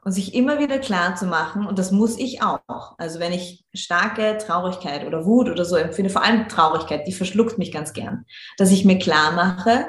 Und 0.05 0.13
sich 0.13 0.35
immer 0.35 0.61
wieder 0.61 0.79
klar 0.79 1.17
zu 1.17 1.27
machen, 1.27 1.67
und 1.67 1.79
das 1.79 1.91
muss 1.91 2.19
ich 2.19 2.43
auch. 2.43 2.95
Also 2.99 3.19
wenn 3.19 3.33
ich 3.33 3.65
starke 3.75 4.39
Traurigkeit 4.39 5.05
oder 5.05 5.25
Wut 5.25 5.49
oder 5.49 5.65
so 5.65 5.77
empfinde, 5.77 6.11
vor 6.11 6.23
allem 6.23 6.49
Traurigkeit, 6.49 7.07
die 7.07 7.13
verschluckt 7.13 7.59
mich 7.59 7.73
ganz 7.73 7.93
gern, 7.93 8.25
dass 8.57 8.71
ich 8.71 8.85
mir 8.85 8.99
klar 8.99 9.33
mache, 9.33 9.89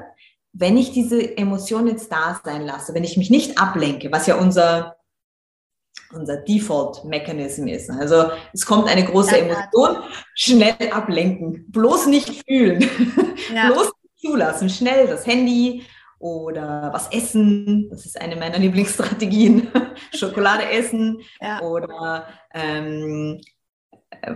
wenn 0.54 0.76
ich 0.78 0.92
diese 0.92 1.38
Emotion 1.38 1.86
jetzt 1.88 2.12
da 2.12 2.40
sein 2.44 2.66
lasse, 2.66 2.96
wenn 2.96 3.04
ich 3.04 3.18
mich 3.18 3.30
nicht 3.30 3.60
ablenke, 3.60 4.12
was 4.12 4.26
ja 4.26 4.38
unser 4.38 4.97
unser 6.14 6.38
Default-Mechanism 6.38 7.68
ist. 7.68 7.90
Also 7.90 8.32
es 8.54 8.66
kommt 8.66 8.88
eine 8.88 9.06
große 9.06 9.38
Emotion, 9.40 9.98
schnell 10.34 10.92
ablenken, 10.92 11.66
bloß 11.70 12.08
nicht 12.08 12.44
fühlen, 12.48 12.82
ja. 13.54 13.68
bloß 13.68 13.92
nicht 14.04 14.20
zulassen, 14.22 14.70
schnell 14.70 15.08
das 15.08 15.26
Handy 15.26 15.84
oder 16.20 16.90
was 16.94 17.12
essen, 17.12 17.90
das 17.90 18.06
ist 18.06 18.20
eine 18.20 18.36
meiner 18.36 18.58
Lieblingsstrategien, 18.58 19.68
Schokolade 20.16 20.70
essen 20.72 21.20
ja. 21.42 21.62
oder 21.62 22.28
ähm, 22.54 23.40
äh, 23.40 23.57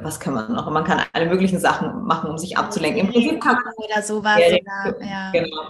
was 0.02 0.20
kann 0.20 0.34
man 0.34 0.52
noch? 0.54 0.70
Man 0.70 0.84
kann 0.84 1.02
alle 1.14 1.28
möglichen 1.28 1.60
Sachen 1.60 2.04
machen, 2.04 2.30
um 2.30 2.38
sich 2.38 2.58
abzulenken. 2.58 3.02
Im 3.02 3.12
Prinzip 3.12 3.42
kann 3.42 3.56
man 3.56 3.74
oder 3.78 4.02
sowas. 4.02 4.38
Oder, 4.38 5.06
ja. 5.06 5.32
Genau. 5.32 5.62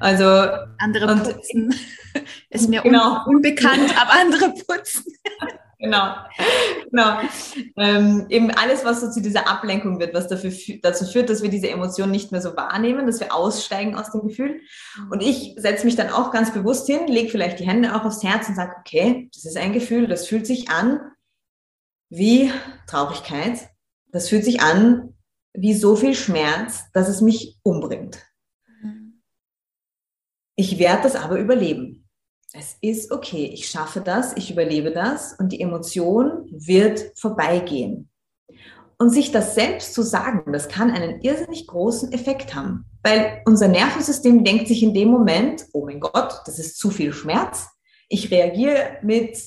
Also 0.00 0.24
andere 0.78 1.16
putzen 1.16 1.74
ist 2.50 2.68
mir 2.68 2.82
genau. 2.82 3.24
un 3.26 3.36
unbekannt, 3.36 3.94
aber 4.00 4.12
andere 4.20 4.54
putzen. 4.66 5.04
genau, 5.78 6.14
genau. 6.90 7.18
Ähm, 7.76 8.26
eben 8.28 8.50
alles, 8.50 8.84
was 8.84 9.00
so 9.00 9.10
zu 9.10 9.20
dieser 9.20 9.48
Ablenkung 9.48 10.00
wird, 10.00 10.14
was 10.14 10.26
dafür, 10.26 10.52
dazu 10.82 11.04
führt, 11.04 11.30
dass 11.30 11.42
wir 11.42 11.50
diese 11.50 11.68
Emotionen 11.68 12.10
nicht 12.10 12.32
mehr 12.32 12.40
so 12.40 12.56
wahrnehmen, 12.56 13.06
dass 13.06 13.20
wir 13.20 13.34
aussteigen 13.34 13.94
aus 13.94 14.10
dem 14.10 14.22
Gefühl. 14.22 14.60
Und 15.10 15.22
ich 15.22 15.54
setze 15.56 15.84
mich 15.84 15.94
dann 15.94 16.10
auch 16.10 16.32
ganz 16.32 16.52
bewusst 16.52 16.86
hin, 16.86 17.06
lege 17.06 17.30
vielleicht 17.30 17.60
die 17.60 17.66
Hände 17.68 17.94
auch 17.94 18.04
aufs 18.04 18.24
Herz 18.24 18.48
und 18.48 18.56
sage, 18.56 18.74
okay, 18.80 19.28
das 19.32 19.44
ist 19.44 19.56
ein 19.56 19.72
Gefühl, 19.72 20.08
das 20.08 20.26
fühlt 20.26 20.46
sich 20.46 20.70
an 20.70 21.00
wie 22.08 22.50
Traurigkeit. 22.86 23.68
Das 24.12 24.28
fühlt 24.28 24.44
sich 24.44 24.60
an 24.60 25.14
wie 25.52 25.74
so 25.74 25.96
viel 25.96 26.14
Schmerz, 26.14 26.84
dass 26.92 27.08
es 27.08 27.20
mich 27.20 27.58
umbringt. 27.62 28.24
Ich 30.56 30.78
werde 30.78 31.02
das 31.02 31.16
aber 31.16 31.38
überleben. 31.38 32.08
Es 32.52 32.76
ist 32.80 33.12
okay, 33.12 33.50
ich 33.52 33.68
schaffe 33.68 34.00
das, 34.00 34.36
ich 34.36 34.50
überlebe 34.50 34.90
das 34.90 35.34
und 35.34 35.52
die 35.52 35.60
Emotion 35.60 36.48
wird 36.50 37.12
vorbeigehen. 37.16 38.10
und 38.98 39.10
sich 39.10 39.30
das 39.30 39.54
selbst 39.54 39.94
zu 39.94 40.02
sagen, 40.02 40.52
das 40.52 40.68
kann 40.68 40.90
einen 40.90 41.20
irrsinnig 41.20 41.66
großen 41.68 42.12
Effekt 42.12 42.54
haben. 42.54 42.84
Weil 43.02 43.42
unser 43.46 43.68
Nervensystem 43.68 44.42
denkt 44.44 44.66
sich 44.66 44.82
in 44.82 44.92
dem 44.92 45.08
Moment, 45.08 45.66
oh 45.72 45.84
mein 45.86 46.00
Gott, 46.00 46.42
das 46.46 46.58
ist 46.58 46.78
zu 46.78 46.90
viel 46.90 47.12
Schmerz. 47.12 47.68
Ich 48.08 48.30
reagiere 48.30 48.98
mit 49.02 49.38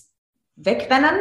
Wegrennen, 0.56 1.20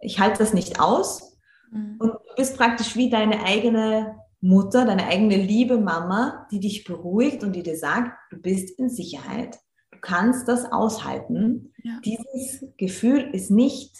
ich 0.00 0.18
halte 0.20 0.38
das 0.38 0.52
nicht 0.52 0.80
aus. 0.80 1.38
Mhm. 1.70 1.96
Und 1.98 2.12
du 2.12 2.18
bist 2.36 2.56
praktisch 2.56 2.96
wie 2.96 3.10
deine 3.10 3.44
eigene 3.44 4.16
Mutter, 4.40 4.84
deine 4.84 5.06
eigene 5.06 5.36
liebe 5.36 5.78
Mama, 5.78 6.46
die 6.50 6.60
dich 6.60 6.84
beruhigt 6.84 7.44
und 7.44 7.54
die 7.54 7.62
dir 7.62 7.76
sagt, 7.76 8.12
du 8.30 8.38
bist 8.38 8.78
in 8.78 8.88
Sicherheit. 8.88 9.58
Du 9.90 9.98
kannst 10.00 10.48
das 10.48 10.70
aushalten. 10.72 11.72
Ja. 11.82 12.00
Dieses 12.04 12.64
Gefühl 12.78 13.30
ist 13.32 13.50
nicht 13.50 13.94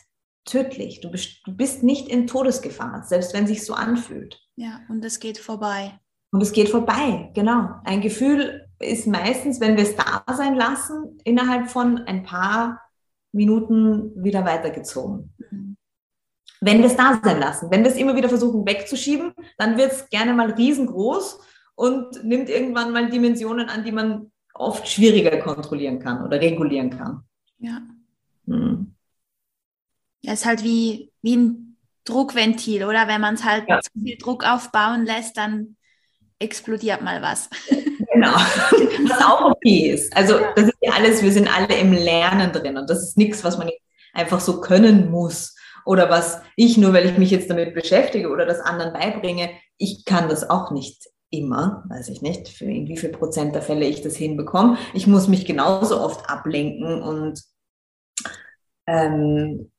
tödlich. 0.44 1.00
Du 1.00 1.10
bist, 1.10 1.40
du 1.44 1.54
bist 1.54 1.82
nicht 1.82 2.08
in 2.08 2.26
Todesgefahr, 2.26 3.02
selbst 3.04 3.34
wenn 3.34 3.46
sich 3.46 3.64
so 3.64 3.74
anfühlt. 3.74 4.40
Ja, 4.56 4.80
und 4.88 5.04
es 5.04 5.20
geht 5.20 5.38
vorbei. 5.38 5.98
Und 6.32 6.42
es 6.42 6.52
geht 6.52 6.68
vorbei, 6.68 7.30
genau. 7.34 7.68
Ein 7.84 8.00
Gefühl 8.00 8.68
ist 8.78 9.06
meistens, 9.06 9.60
wenn 9.60 9.76
wir 9.76 9.84
es 9.84 9.96
da 9.96 10.24
sein 10.32 10.54
lassen, 10.54 11.18
innerhalb 11.24 11.68
von 11.68 11.98
ein 11.98 12.22
paar 12.22 12.80
Minuten 13.32 14.12
wieder 14.22 14.44
weitergezogen. 14.44 15.34
Mhm. 15.50 15.69
Wenn 16.60 16.78
wir 16.78 16.86
es 16.86 16.96
da 16.96 17.20
sein 17.24 17.40
lassen, 17.40 17.70
wenn 17.70 17.82
wir 17.82 17.90
es 17.90 17.96
immer 17.96 18.14
wieder 18.16 18.28
versuchen 18.28 18.66
wegzuschieben, 18.66 19.32
dann 19.56 19.78
wird 19.78 19.92
es 19.92 20.08
gerne 20.10 20.34
mal 20.34 20.50
riesengroß 20.50 21.40
und 21.74 22.22
nimmt 22.22 22.50
irgendwann 22.50 22.92
mal 22.92 23.08
Dimensionen 23.08 23.70
an, 23.70 23.84
die 23.84 23.92
man 23.92 24.30
oft 24.52 24.86
schwieriger 24.86 25.38
kontrollieren 25.38 25.98
kann 26.00 26.22
oder 26.22 26.38
regulieren 26.38 26.90
kann. 26.90 27.22
Ja. 27.58 27.80
Hm. 28.46 28.94
Ja, 30.20 30.34
ist 30.34 30.44
halt 30.44 30.62
wie, 30.62 31.10
wie 31.22 31.36
ein 31.36 31.76
Druckventil, 32.04 32.84
oder? 32.84 33.08
Wenn 33.08 33.22
man 33.22 33.34
es 33.34 33.44
halt 33.44 33.64
ja. 33.66 33.80
zu 33.80 33.90
viel 33.98 34.18
Druck 34.18 34.44
aufbauen 34.44 35.06
lässt, 35.06 35.38
dann 35.38 35.76
explodiert 36.38 37.02
mal 37.02 37.22
was. 37.22 37.48
Genau, 38.12 38.34
was 38.34 39.22
auch 39.24 39.52
okay 39.52 39.92
ist. 39.92 40.14
Also 40.16 40.40
das 40.56 40.64
ist 40.64 40.78
ja 40.80 40.92
alles, 40.92 41.22
wir 41.22 41.30
sind 41.30 41.48
alle 41.48 41.78
im 41.78 41.92
Lernen 41.92 42.50
drin 42.50 42.76
und 42.76 42.90
das 42.90 43.02
ist 43.02 43.16
nichts, 43.16 43.44
was 43.44 43.56
man 43.56 43.70
einfach 44.12 44.40
so 44.40 44.60
können 44.60 45.10
muss 45.10 45.54
oder 45.84 46.10
was 46.10 46.40
ich 46.56 46.76
nur, 46.76 46.92
weil 46.92 47.06
ich 47.06 47.18
mich 47.18 47.30
jetzt 47.30 47.50
damit 47.50 47.74
beschäftige 47.74 48.30
oder 48.30 48.46
das 48.46 48.60
anderen 48.60 48.92
beibringe, 48.92 49.50
ich 49.78 50.04
kann 50.04 50.28
das 50.28 50.48
auch 50.48 50.70
nicht 50.70 51.08
immer, 51.30 51.84
weiß 51.88 52.08
ich 52.08 52.22
nicht, 52.22 52.48
für 52.48 52.64
in 52.64 52.88
wie 52.88 52.96
viel 52.96 53.10
Prozent 53.10 53.54
der 53.54 53.62
Fälle 53.62 53.86
ich 53.86 54.02
das 54.02 54.16
hinbekomme. 54.16 54.76
Ich 54.94 55.06
muss 55.06 55.28
mich 55.28 55.46
genauso 55.46 56.00
oft 56.00 56.28
ablenken 56.28 57.02
und 57.02 57.40
ähm, 58.86 59.70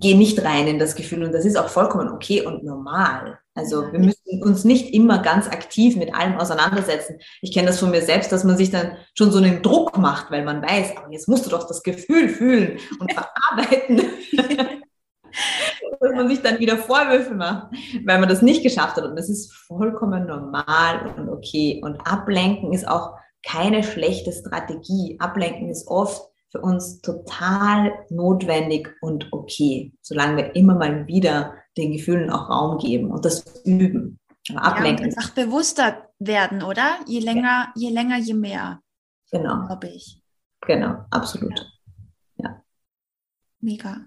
gehe 0.00 0.16
nicht 0.16 0.42
rein 0.42 0.66
in 0.66 0.78
das 0.78 0.94
Gefühl 0.94 1.24
und 1.24 1.32
das 1.32 1.44
ist 1.44 1.56
auch 1.56 1.68
vollkommen 1.68 2.08
okay 2.08 2.42
und 2.42 2.64
normal. 2.64 3.38
Also 3.54 3.92
wir 3.92 4.00
müssen 4.00 4.42
uns 4.42 4.64
nicht 4.64 4.92
immer 4.92 5.22
ganz 5.22 5.46
aktiv 5.46 5.96
mit 5.96 6.12
allem 6.14 6.38
auseinandersetzen. 6.38 7.18
Ich 7.40 7.52
kenne 7.52 7.68
das 7.68 7.78
von 7.78 7.90
mir 7.90 8.02
selbst, 8.02 8.32
dass 8.32 8.42
man 8.42 8.56
sich 8.56 8.70
dann 8.70 8.96
schon 9.16 9.30
so 9.30 9.38
einen 9.38 9.62
Druck 9.62 9.96
macht, 9.96 10.30
weil 10.30 10.44
man 10.44 10.60
weiß, 10.60 10.96
aber 10.96 11.12
jetzt 11.12 11.28
musst 11.28 11.46
du 11.46 11.50
doch 11.50 11.68
das 11.68 11.82
Gefühl 11.82 12.28
fühlen 12.28 12.78
und 12.98 13.12
verarbeiten. 13.12 14.02
dass 16.00 16.14
man 16.14 16.28
sich 16.28 16.42
dann 16.42 16.58
wieder 16.58 16.76
Vorwürfe 16.76 17.34
macht, 17.34 17.72
weil 18.04 18.20
man 18.20 18.28
das 18.28 18.42
nicht 18.42 18.62
geschafft 18.62 18.96
hat. 18.96 19.04
Und 19.04 19.16
das 19.16 19.28
ist 19.28 19.52
vollkommen 19.52 20.26
normal 20.26 21.14
und 21.16 21.28
okay. 21.28 21.80
Und 21.82 22.00
Ablenken 22.06 22.72
ist 22.72 22.86
auch 22.86 23.14
keine 23.44 23.82
schlechte 23.82 24.32
Strategie. 24.32 25.16
Ablenken 25.18 25.70
ist 25.70 25.88
oft 25.88 26.30
für 26.50 26.60
uns 26.60 27.00
total 27.00 27.92
notwendig 28.10 28.94
und 29.00 29.28
okay, 29.32 29.92
solange 30.02 30.36
wir 30.36 30.56
immer 30.56 30.76
mal 30.76 31.06
wieder 31.06 31.54
den 31.76 31.92
Gefühlen 31.92 32.30
auch 32.30 32.48
Raum 32.48 32.78
geben 32.78 33.10
und 33.10 33.24
das 33.24 33.44
üben. 33.64 34.18
Ablenken. 34.54 35.10
Ja, 35.10 35.16
einfach 35.16 35.30
bewusster 35.30 36.10
werden, 36.18 36.62
oder? 36.62 36.98
Je 37.06 37.20
länger, 37.20 37.42
ja. 37.42 37.72
je 37.74 37.88
länger, 37.90 38.18
je 38.18 38.34
mehr. 38.34 38.80
Genau. 39.30 39.66
Glaube 39.66 39.88
ich. 39.88 40.22
Genau, 40.66 41.04
absolut. 41.10 41.58
Ja. 42.36 42.50
ja. 42.50 42.62
Mega. 43.60 44.04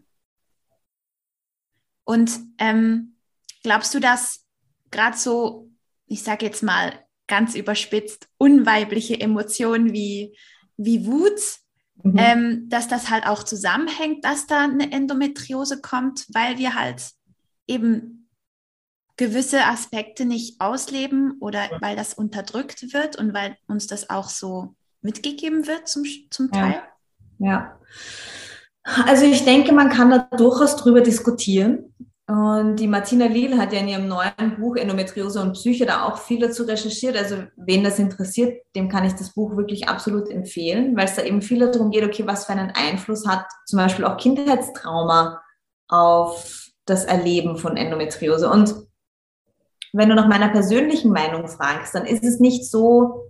Und 2.04 2.32
ähm, 2.60 3.16
glaubst 3.64 3.94
du, 3.96 4.00
dass 4.00 4.46
gerade 4.92 5.18
so, 5.18 5.72
ich 6.06 6.24
sage 6.24 6.46
jetzt 6.46 6.62
mal 6.62 6.94
ganz 7.26 7.56
überspitzt, 7.56 8.30
unweibliche 8.38 9.20
Emotionen 9.20 9.92
wie, 9.92 10.38
wie 10.78 11.06
Wut 11.06 11.40
Mhm. 12.04 12.16
Ähm, 12.18 12.70
dass 12.70 12.88
das 12.88 13.10
halt 13.10 13.26
auch 13.26 13.44
zusammenhängt, 13.44 14.24
dass 14.24 14.48
da 14.48 14.64
eine 14.64 14.92
Endometriose 14.92 15.82
kommt, 15.82 16.26
weil 16.34 16.58
wir 16.58 16.76
halt 16.76 17.12
eben 17.68 18.30
gewisse 19.18 19.66
Aspekte 19.66 20.26
nicht 20.26 20.62
ausleben 20.62 21.38
oder 21.40 21.62
weil 21.82 21.96
das 21.96 22.14
unterdrückt 22.14 22.94
wird 22.94 23.18
und 23.18 23.34
weil 23.34 23.58
uns 23.68 23.88
das 23.88 24.10
auch 24.10 24.30
so 24.30 24.76
mitgegeben 25.02 25.68
wird 25.68 25.88
zum, 25.88 26.04
zum 26.30 26.52
Teil. 26.52 26.82
Ja. 27.40 27.48
ja. 27.48 27.80
Also 29.06 29.26
ich 29.26 29.44
denke, 29.44 29.74
man 29.74 29.90
kann 29.90 30.12
da 30.12 30.20
durchaus 30.38 30.76
drüber 30.78 31.02
diskutieren. 31.02 31.94
Und 32.30 32.76
die 32.76 32.88
Martina 32.88 33.26
Liel 33.26 33.58
hat 33.58 33.72
ja 33.72 33.80
in 33.80 33.88
ihrem 33.88 34.08
neuen 34.10 34.58
Buch 34.60 34.76
Endometriose 34.76 35.42
und 35.42 35.54
Psyche 35.54 35.86
da 35.86 36.04
auch 36.04 36.18
viel 36.18 36.40
dazu 36.40 36.64
recherchiert. 36.64 37.16
Also 37.16 37.44
wen 37.56 37.86
das 37.86 38.00
interessiert, 38.00 38.62
dem 38.76 38.90
kann 38.90 39.06
ich 39.06 39.14
das 39.14 39.34
Buch 39.34 39.56
wirklich 39.56 39.88
absolut 39.88 40.30
empfehlen, 40.30 40.96
weil 40.98 41.06
es 41.06 41.16
da 41.16 41.24
eben 41.24 41.42
viel 41.42 41.60
darum 41.60 41.90
geht, 41.90 42.04
okay, 42.04 42.28
was 42.28 42.46
für 42.46 42.52
einen 42.52 42.72
Einfluss 42.72 43.26
hat 43.26 43.46
zum 43.66 43.78
Beispiel 43.78 44.04
auch 44.04 44.18
Kindheitstrauma 44.18 45.42
auf 45.88 46.67
das 46.90 47.06
Erleben 47.06 47.58
von 47.58 47.78
Endometriose. 47.78 48.50
Und 48.50 48.74
wenn 49.94 50.10
du 50.10 50.16
nach 50.16 50.28
meiner 50.28 50.50
persönlichen 50.50 51.12
Meinung 51.12 51.48
fragst, 51.48 51.96
dann 51.96 52.06
ist 52.06 52.24
es 52.24 52.40
nicht 52.40 52.70
so, 52.70 53.30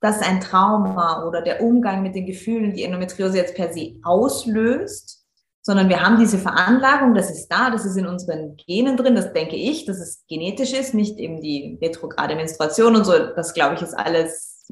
dass 0.00 0.22
ein 0.22 0.40
Trauma 0.40 1.26
oder 1.26 1.42
der 1.42 1.62
Umgang 1.62 2.02
mit 2.02 2.14
den 2.14 2.26
Gefühlen 2.26 2.72
die 2.72 2.84
Endometriose 2.84 3.36
jetzt 3.36 3.54
per 3.54 3.72
se 3.72 3.96
auslöst, 4.02 5.20
sondern 5.62 5.90
wir 5.90 6.02
haben 6.02 6.18
diese 6.18 6.38
Veranlagung, 6.38 7.14
das 7.14 7.30
ist 7.30 7.48
da, 7.48 7.70
das 7.70 7.84
ist 7.84 7.96
in 7.96 8.06
unseren 8.06 8.56
Genen 8.56 8.96
drin, 8.96 9.14
das 9.14 9.32
denke 9.32 9.56
ich, 9.56 9.84
dass 9.84 9.98
es 9.98 10.24
genetisch 10.26 10.72
ist, 10.72 10.94
nicht 10.94 11.18
eben 11.18 11.42
die 11.42 11.78
retrograde 11.82 12.34
Menstruation 12.34 12.96
und 12.96 13.04
so, 13.04 13.12
das 13.12 13.52
glaube 13.52 13.74
ich 13.74 13.82
ist 13.82 13.94
alles 13.94 14.66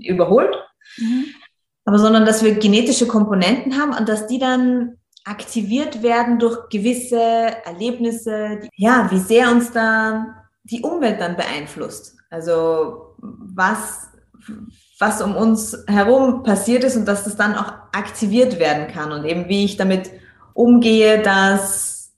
überholt, 0.00 0.54
mhm. 0.98 1.26
aber 1.84 1.98
sondern 1.98 2.26
dass 2.26 2.42
wir 2.42 2.54
genetische 2.54 3.06
Komponenten 3.06 3.80
haben 3.80 3.96
und 3.96 4.08
dass 4.08 4.26
die 4.26 4.40
dann 4.40 4.98
aktiviert 5.24 6.02
werden 6.02 6.38
durch 6.38 6.68
gewisse 6.68 7.20
Erlebnisse, 7.64 8.60
die, 8.62 8.68
ja, 8.76 9.08
wie 9.10 9.18
sehr 9.18 9.50
uns 9.50 9.72
da 9.72 10.44
die 10.64 10.82
Umwelt 10.82 11.20
dann 11.20 11.36
beeinflusst. 11.36 12.16
Also 12.30 13.16
was 13.18 14.08
was 14.98 15.20
um 15.22 15.34
uns 15.34 15.76
herum 15.86 16.42
passiert 16.42 16.84
ist 16.84 16.96
und 16.96 17.06
dass 17.06 17.24
das 17.24 17.36
dann 17.36 17.56
auch 17.56 17.72
aktiviert 17.92 18.58
werden 18.58 18.88
kann 18.88 19.12
und 19.12 19.24
eben 19.24 19.48
wie 19.48 19.64
ich 19.64 19.76
damit 19.76 20.10
umgehe, 20.52 21.22
dass 21.22 22.12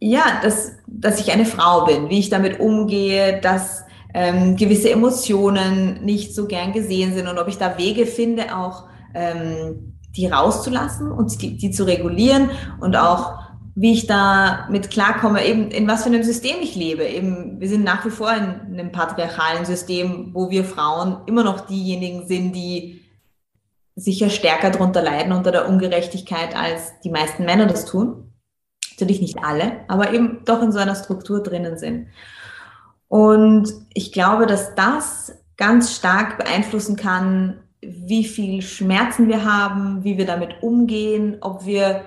ja, 0.00 0.40
dass, 0.42 0.72
dass 0.86 1.20
ich 1.20 1.32
eine 1.32 1.44
Frau 1.44 1.84
bin, 1.84 2.08
wie 2.08 2.18
ich 2.18 2.30
damit 2.30 2.58
umgehe, 2.58 3.40
dass 3.40 3.84
ähm, 4.12 4.56
gewisse 4.56 4.90
Emotionen 4.90 6.04
nicht 6.04 6.34
so 6.34 6.46
gern 6.46 6.72
gesehen 6.72 7.14
sind 7.14 7.28
und 7.28 7.38
ob 7.38 7.48
ich 7.48 7.58
da 7.58 7.78
Wege 7.78 8.06
finde, 8.06 8.56
auch 8.56 8.88
ähm, 9.14 9.87
die 10.16 10.26
rauszulassen 10.26 11.12
und 11.12 11.40
die, 11.40 11.56
die 11.56 11.70
zu 11.70 11.84
regulieren 11.84 12.50
und 12.80 12.96
auch 12.96 13.38
wie 13.80 13.92
ich 13.92 14.08
da 14.08 14.66
mit 14.70 14.90
klarkomme, 14.90 15.46
eben 15.46 15.70
in 15.70 15.86
was 15.86 16.02
für 16.02 16.08
einem 16.08 16.24
System 16.24 16.56
ich 16.60 16.74
lebe. 16.74 17.04
Eben, 17.04 17.60
wir 17.60 17.68
sind 17.68 17.84
nach 17.84 18.04
wie 18.04 18.10
vor 18.10 18.32
in 18.32 18.76
einem 18.76 18.90
patriarchalen 18.90 19.64
System, 19.64 20.30
wo 20.34 20.50
wir 20.50 20.64
Frauen 20.64 21.18
immer 21.26 21.44
noch 21.44 21.60
diejenigen 21.60 22.26
sind, 22.26 22.56
die 22.56 23.04
sicher 23.94 24.30
stärker 24.30 24.70
darunter 24.70 25.00
leiden 25.00 25.32
unter 25.32 25.52
der 25.52 25.68
Ungerechtigkeit, 25.68 26.56
als 26.56 26.98
die 27.04 27.10
meisten 27.10 27.44
Männer 27.44 27.66
das 27.66 27.84
tun. 27.84 28.32
Natürlich 28.92 29.20
nicht 29.20 29.44
alle, 29.44 29.84
aber 29.86 30.12
eben 30.12 30.44
doch 30.44 30.60
in 30.60 30.72
so 30.72 30.80
einer 30.80 30.96
Struktur 30.96 31.40
drinnen 31.40 31.78
sind. 31.78 32.08
Und 33.06 33.72
ich 33.94 34.10
glaube, 34.10 34.46
dass 34.46 34.74
das 34.74 35.36
ganz 35.56 35.94
stark 35.94 36.36
beeinflussen 36.36 36.96
kann, 36.96 37.60
wie 37.80 38.24
viel 38.24 38.62
Schmerzen 38.62 39.28
wir 39.28 39.44
haben, 39.44 40.04
wie 40.04 40.18
wir 40.18 40.26
damit 40.26 40.62
umgehen, 40.62 41.38
ob 41.40 41.64
wir 41.64 42.02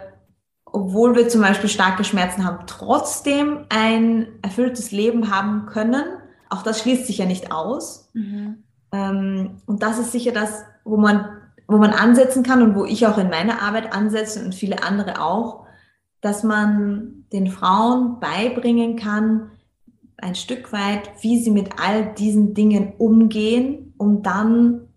obwohl 0.73 1.15
wir 1.15 1.27
zum 1.27 1.41
Beispiel 1.41 1.69
starke 1.69 2.03
Schmerzen 2.03 2.45
haben, 2.45 2.65
trotzdem 2.65 3.65
ein 3.69 4.27
erfülltes 4.41 4.91
Leben 4.91 5.29
haben 5.29 5.65
können. 5.65 6.03
Auch 6.49 6.63
das 6.63 6.79
schließt 6.79 7.07
sich 7.07 7.17
ja 7.17 7.25
nicht 7.25 7.51
aus. 7.51 8.09
Mhm. 8.13 8.63
Ähm, 8.91 9.57
und 9.65 9.83
das 9.83 9.99
ist 9.99 10.11
sicher 10.11 10.31
das, 10.31 10.63
wo 10.83 10.97
man, 10.97 11.25
wo 11.67 11.77
man 11.77 11.91
ansetzen 11.91 12.43
kann 12.43 12.61
und 12.61 12.75
wo 12.75 12.85
ich 12.85 13.05
auch 13.05 13.17
in 13.17 13.29
meiner 13.29 13.61
Arbeit 13.61 13.93
ansetze 13.93 14.43
und 14.43 14.55
viele 14.55 14.83
andere 14.83 15.21
auch, 15.21 15.65
dass 16.21 16.43
man 16.43 17.25
den 17.33 17.47
Frauen 17.47 18.19
beibringen 18.19 18.95
kann, 18.95 19.51
ein 20.17 20.35
Stück 20.35 20.71
weit, 20.71 21.09
wie 21.21 21.39
sie 21.39 21.51
mit 21.51 21.79
all 21.79 22.13
diesen 22.13 22.53
Dingen 22.53 22.93
umgehen, 22.97 23.93
um 23.97 24.21
dann 24.21 24.87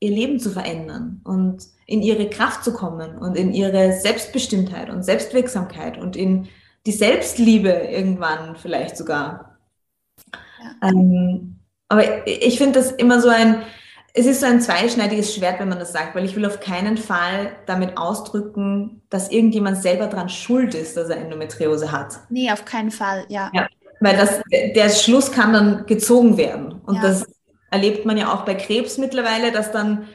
ihr 0.00 0.10
Leben 0.10 0.38
zu 0.38 0.50
verändern 0.50 1.20
und 1.24 1.64
in 1.86 2.02
ihre 2.02 2.28
Kraft 2.28 2.64
zu 2.64 2.72
kommen 2.72 3.16
und 3.18 3.36
in 3.36 3.52
ihre 3.52 3.92
Selbstbestimmtheit 3.92 4.90
und 4.90 5.04
Selbstwirksamkeit 5.04 5.98
und 5.98 6.16
in 6.16 6.48
die 6.84 6.92
Selbstliebe 6.92 7.70
irgendwann 7.70 8.56
vielleicht 8.56 8.96
sogar. 8.96 9.58
Ja. 10.62 10.88
Ähm, 10.88 11.58
aber 11.88 12.26
ich 12.26 12.58
finde 12.58 12.80
das 12.80 12.92
immer 12.92 13.20
so 13.20 13.28
ein, 13.28 13.62
es 14.12 14.26
ist 14.26 14.40
so 14.40 14.46
ein 14.46 14.60
zweischneidiges 14.60 15.34
Schwert, 15.34 15.60
wenn 15.60 15.68
man 15.68 15.78
das 15.78 15.92
sagt, 15.92 16.14
weil 16.14 16.24
ich 16.24 16.34
will 16.34 16.46
auf 16.46 16.60
keinen 16.60 16.96
Fall 16.96 17.52
damit 17.66 17.96
ausdrücken, 17.96 19.02
dass 19.10 19.30
irgendjemand 19.30 19.80
selber 19.80 20.08
dran 20.08 20.28
schuld 20.28 20.74
ist, 20.74 20.96
dass 20.96 21.08
er 21.08 21.18
Endometriose 21.18 21.92
hat. 21.92 22.18
Nee, 22.28 22.50
auf 22.50 22.64
keinen 22.64 22.90
Fall, 22.90 23.24
ja. 23.28 23.50
ja 23.54 23.68
weil 24.00 24.16
das, 24.16 24.40
der 24.50 24.88
Schluss 24.90 25.32
kann 25.32 25.52
dann 25.52 25.86
gezogen 25.86 26.36
werden. 26.36 26.80
Und 26.84 26.96
ja. 26.96 27.02
das 27.02 27.24
erlebt 27.70 28.06
man 28.06 28.16
ja 28.16 28.32
auch 28.32 28.44
bei 28.44 28.54
Krebs 28.54 28.98
mittlerweile, 28.98 29.52
dass 29.52 29.72
dann 29.72 30.08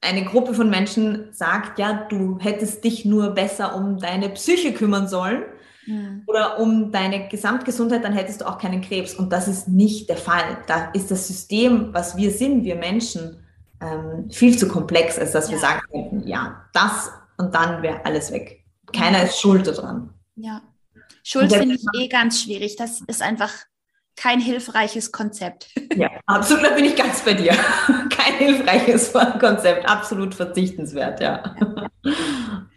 eine 0.00 0.24
Gruppe 0.24 0.54
von 0.54 0.68
Menschen 0.68 1.28
sagt, 1.32 1.78
ja, 1.78 2.06
du 2.08 2.38
hättest 2.40 2.82
dich 2.84 3.04
nur 3.04 3.30
besser 3.30 3.76
um 3.76 3.98
deine 3.98 4.28
Psyche 4.30 4.74
kümmern 4.74 5.06
sollen 5.06 5.44
mhm. 5.86 6.24
oder 6.26 6.58
um 6.58 6.90
deine 6.90 7.28
Gesamtgesundheit, 7.28 8.04
dann 8.04 8.12
hättest 8.12 8.40
du 8.40 8.48
auch 8.48 8.58
keinen 8.58 8.80
Krebs. 8.82 9.14
Und 9.14 9.32
das 9.32 9.46
ist 9.46 9.68
nicht 9.68 10.08
der 10.08 10.16
Fall. 10.16 10.58
Da 10.66 10.90
ist 10.92 11.10
das 11.10 11.28
System, 11.28 11.94
was 11.94 12.16
wir 12.16 12.32
sind, 12.32 12.64
wir 12.64 12.74
Menschen, 12.74 13.44
ähm, 13.80 14.28
viel 14.30 14.58
zu 14.58 14.68
komplex, 14.68 15.18
als 15.18 15.32
dass 15.32 15.46
ja. 15.46 15.52
wir 15.52 15.58
sagen 15.58 15.80
könnten, 15.90 16.26
ja, 16.26 16.64
das 16.72 17.10
und 17.36 17.54
dann 17.54 17.82
wäre 17.82 18.04
alles 18.04 18.32
weg. 18.32 18.64
Keiner 18.92 19.22
ist 19.22 19.40
schuld 19.40 19.66
daran. 19.66 20.10
Ja. 20.36 20.62
Schuld 21.24 21.52
finde 21.52 21.76
ich 21.76 21.84
eh 22.00 22.08
ganz 22.08 22.42
schwierig. 22.42 22.76
Das 22.76 23.00
ist 23.00 23.22
einfach 23.22 23.52
kein 24.16 24.40
hilfreiches 24.40 25.12
Konzept. 25.12 25.68
Ja, 25.94 26.08
absolut, 26.24 26.64
da 26.64 26.70
bin 26.70 26.86
ich 26.86 26.96
ganz 26.96 27.22
bei 27.22 27.34
dir. 27.34 27.52
Kein 28.16 28.34
hilfreiches 28.38 29.12
Konzept, 29.12 29.86
absolut 29.86 30.34
verzichtenswert, 30.34 31.20
ja. 31.20 31.54
ja. 32.02 32.12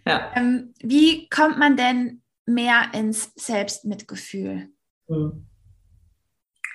ja. 0.06 0.32
Ähm, 0.36 0.74
wie 0.82 1.30
kommt 1.30 1.58
man 1.58 1.78
denn 1.78 2.22
mehr 2.46 2.92
ins 2.94 3.32
Selbstmitgefühl? 3.38 4.68
Hm. 5.08 5.48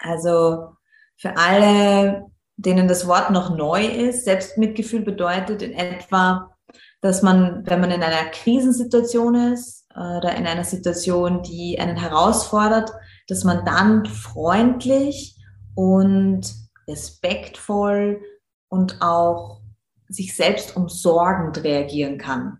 Also 0.01 0.77
für 1.19 1.37
alle, 1.37 2.25
denen 2.57 2.89
das 2.89 3.07
Wort 3.07 3.31
noch 3.31 3.55
neu 3.55 3.85
ist, 3.85 4.25
Selbstmitgefühl 4.25 5.03
bedeutet 5.03 5.61
in 5.61 5.75
etwa, 5.75 6.57
dass 7.03 7.21
man, 7.21 7.67
wenn 7.67 7.81
man 7.81 7.91
in 7.91 8.03
einer 8.03 8.31
Krisensituation 8.31 9.53
ist 9.53 9.87
äh, 9.95 10.17
oder 10.17 10.35
in 10.37 10.47
einer 10.47 10.65
Situation, 10.65 11.43
die 11.43 11.79
einen 11.79 11.97
herausfordert, 11.97 12.91
dass 13.31 13.45
man 13.45 13.65
dann 13.65 14.07
freundlich 14.07 15.37
und 15.75 16.53
respektvoll 16.89 18.23
und 18.69 19.01
auch 19.01 19.61
sich 20.09 20.35
selbst 20.35 20.77
umsorgend 20.77 21.63
reagieren 21.63 22.19
kann. 22.19 22.59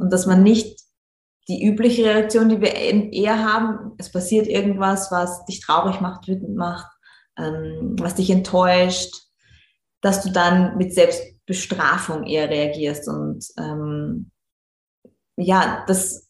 Und 0.00 0.12
dass 0.12 0.26
man 0.26 0.42
nicht 0.42 0.80
die 1.48 1.64
übliche 1.64 2.04
Reaktion, 2.04 2.48
die 2.48 2.60
wir 2.60 2.74
eher 2.74 3.44
haben, 3.44 3.92
es 3.98 4.10
passiert 4.10 4.48
irgendwas, 4.48 5.12
was 5.12 5.44
dich 5.44 5.60
traurig 5.60 6.00
macht, 6.00 6.26
wütend 6.26 6.56
macht, 6.56 6.90
ähm, 7.38 7.94
was 8.00 8.16
dich 8.16 8.30
enttäuscht, 8.30 9.14
dass 10.00 10.22
du 10.22 10.30
dann 10.30 10.76
mit 10.76 10.92
Selbstbestrafung 10.92 12.24
eher 12.24 12.48
reagierst 12.50 13.08
und 13.08 13.46
ähm, 13.58 14.30
ja, 15.36 15.84
das, 15.86 16.28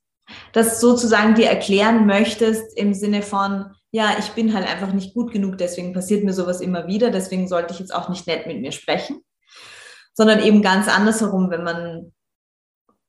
das 0.53 0.81
sozusagen 0.81 1.35
dir 1.35 1.47
erklären 1.47 2.07
möchtest 2.07 2.77
im 2.77 2.93
Sinne 2.93 3.23
von, 3.23 3.76
ja, 3.97 4.17
ich 4.19 4.33
bin 4.33 4.53
halt 4.53 4.69
einfach 4.69 4.93
nicht 4.93 5.15
gut 5.15 5.33
genug, 5.33 5.57
deswegen 5.57 5.95
passiert 5.95 6.23
mir 6.23 6.35
sowas 6.35 6.61
immer 6.61 6.87
wieder, 6.87 7.11
deswegen 7.11 7.49
sollte 7.49 7.73
ich 7.73 7.81
jetzt 7.81 7.95
auch 7.95 8.11
nicht 8.11 8.27
nett 8.27 8.47
mit 8.47 8.61
mir 8.61 8.71
sprechen, 8.71 9.23
sondern 10.13 10.41
eben 10.41 10.61
ganz 10.61 10.87
andersherum, 10.87 11.51
wenn 11.51 11.65
man 11.65 12.13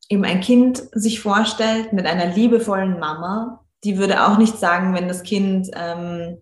eben 0.07 0.23
ein 0.23 0.39
Kind 0.39 0.81
sich 0.93 1.19
vorstellt 1.19 1.91
mit 1.91 2.05
einer 2.05 2.27
liebevollen 2.27 2.99
Mama, 2.99 3.65
die 3.83 3.97
würde 3.97 4.25
auch 4.25 4.37
nicht 4.37 4.59
sagen, 4.59 4.95
wenn 4.95 5.09
das 5.09 5.23
Kind, 5.23 5.69
ähm, 5.73 6.41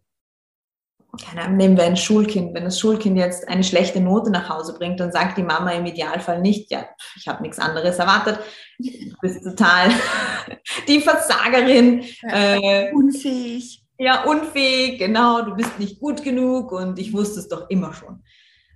keine 1.25 1.41
Ahnung, 1.41 1.57
nehmen 1.57 1.77
wir 1.77 1.85
ein 1.85 1.97
Schulkind, 1.97 2.53
wenn 2.53 2.65
das 2.65 2.79
Schulkind 2.79 3.17
jetzt 3.17 3.47
eine 3.47 3.63
schlechte 3.63 3.99
Note 3.99 4.29
nach 4.29 4.47
Hause 4.47 4.75
bringt, 4.77 4.99
dann 4.99 5.11
sagt 5.11 5.39
die 5.39 5.43
Mama 5.43 5.71
im 5.71 5.87
Idealfall 5.87 6.39
nicht, 6.39 6.69
ja, 6.69 6.85
ich 7.15 7.27
habe 7.27 7.41
nichts 7.41 7.57
anderes 7.57 7.97
erwartet, 7.97 8.37
du 8.77 9.15
bist 9.23 9.43
total 9.43 9.89
die 10.87 10.99
Versagerin. 10.99 12.03
Äh, 12.21 12.93
unfähig. 12.93 13.84
Ja, 13.97 14.25
unfähig, 14.25 14.99
genau, 14.99 15.41
du 15.41 15.55
bist 15.55 15.79
nicht 15.79 15.99
gut 15.99 16.23
genug 16.23 16.71
und 16.71 16.99
ich 16.99 17.13
wusste 17.13 17.39
es 17.39 17.47
doch 17.47 17.69
immer 17.69 17.93
schon. 17.93 18.23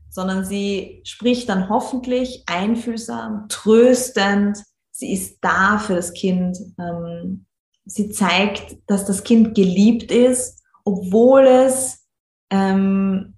Sondern 0.09 0.45
sie 0.45 1.01
spricht 1.03 1.49
dann 1.49 1.69
hoffentlich 1.69 2.43
einfühlsam, 2.47 3.47
tröstend, 3.49 4.57
sie 4.91 5.13
ist 5.13 5.39
da 5.41 5.77
für 5.77 5.95
das 5.95 6.13
Kind. 6.13 6.57
Ähm, 6.79 7.45
sie 7.85 8.09
zeigt, 8.09 8.77
dass 8.87 9.05
das 9.05 9.23
Kind 9.23 9.55
geliebt 9.55 10.11
ist, 10.11 10.63
obwohl 10.85 11.45
es 11.45 12.07
ähm, 12.49 13.35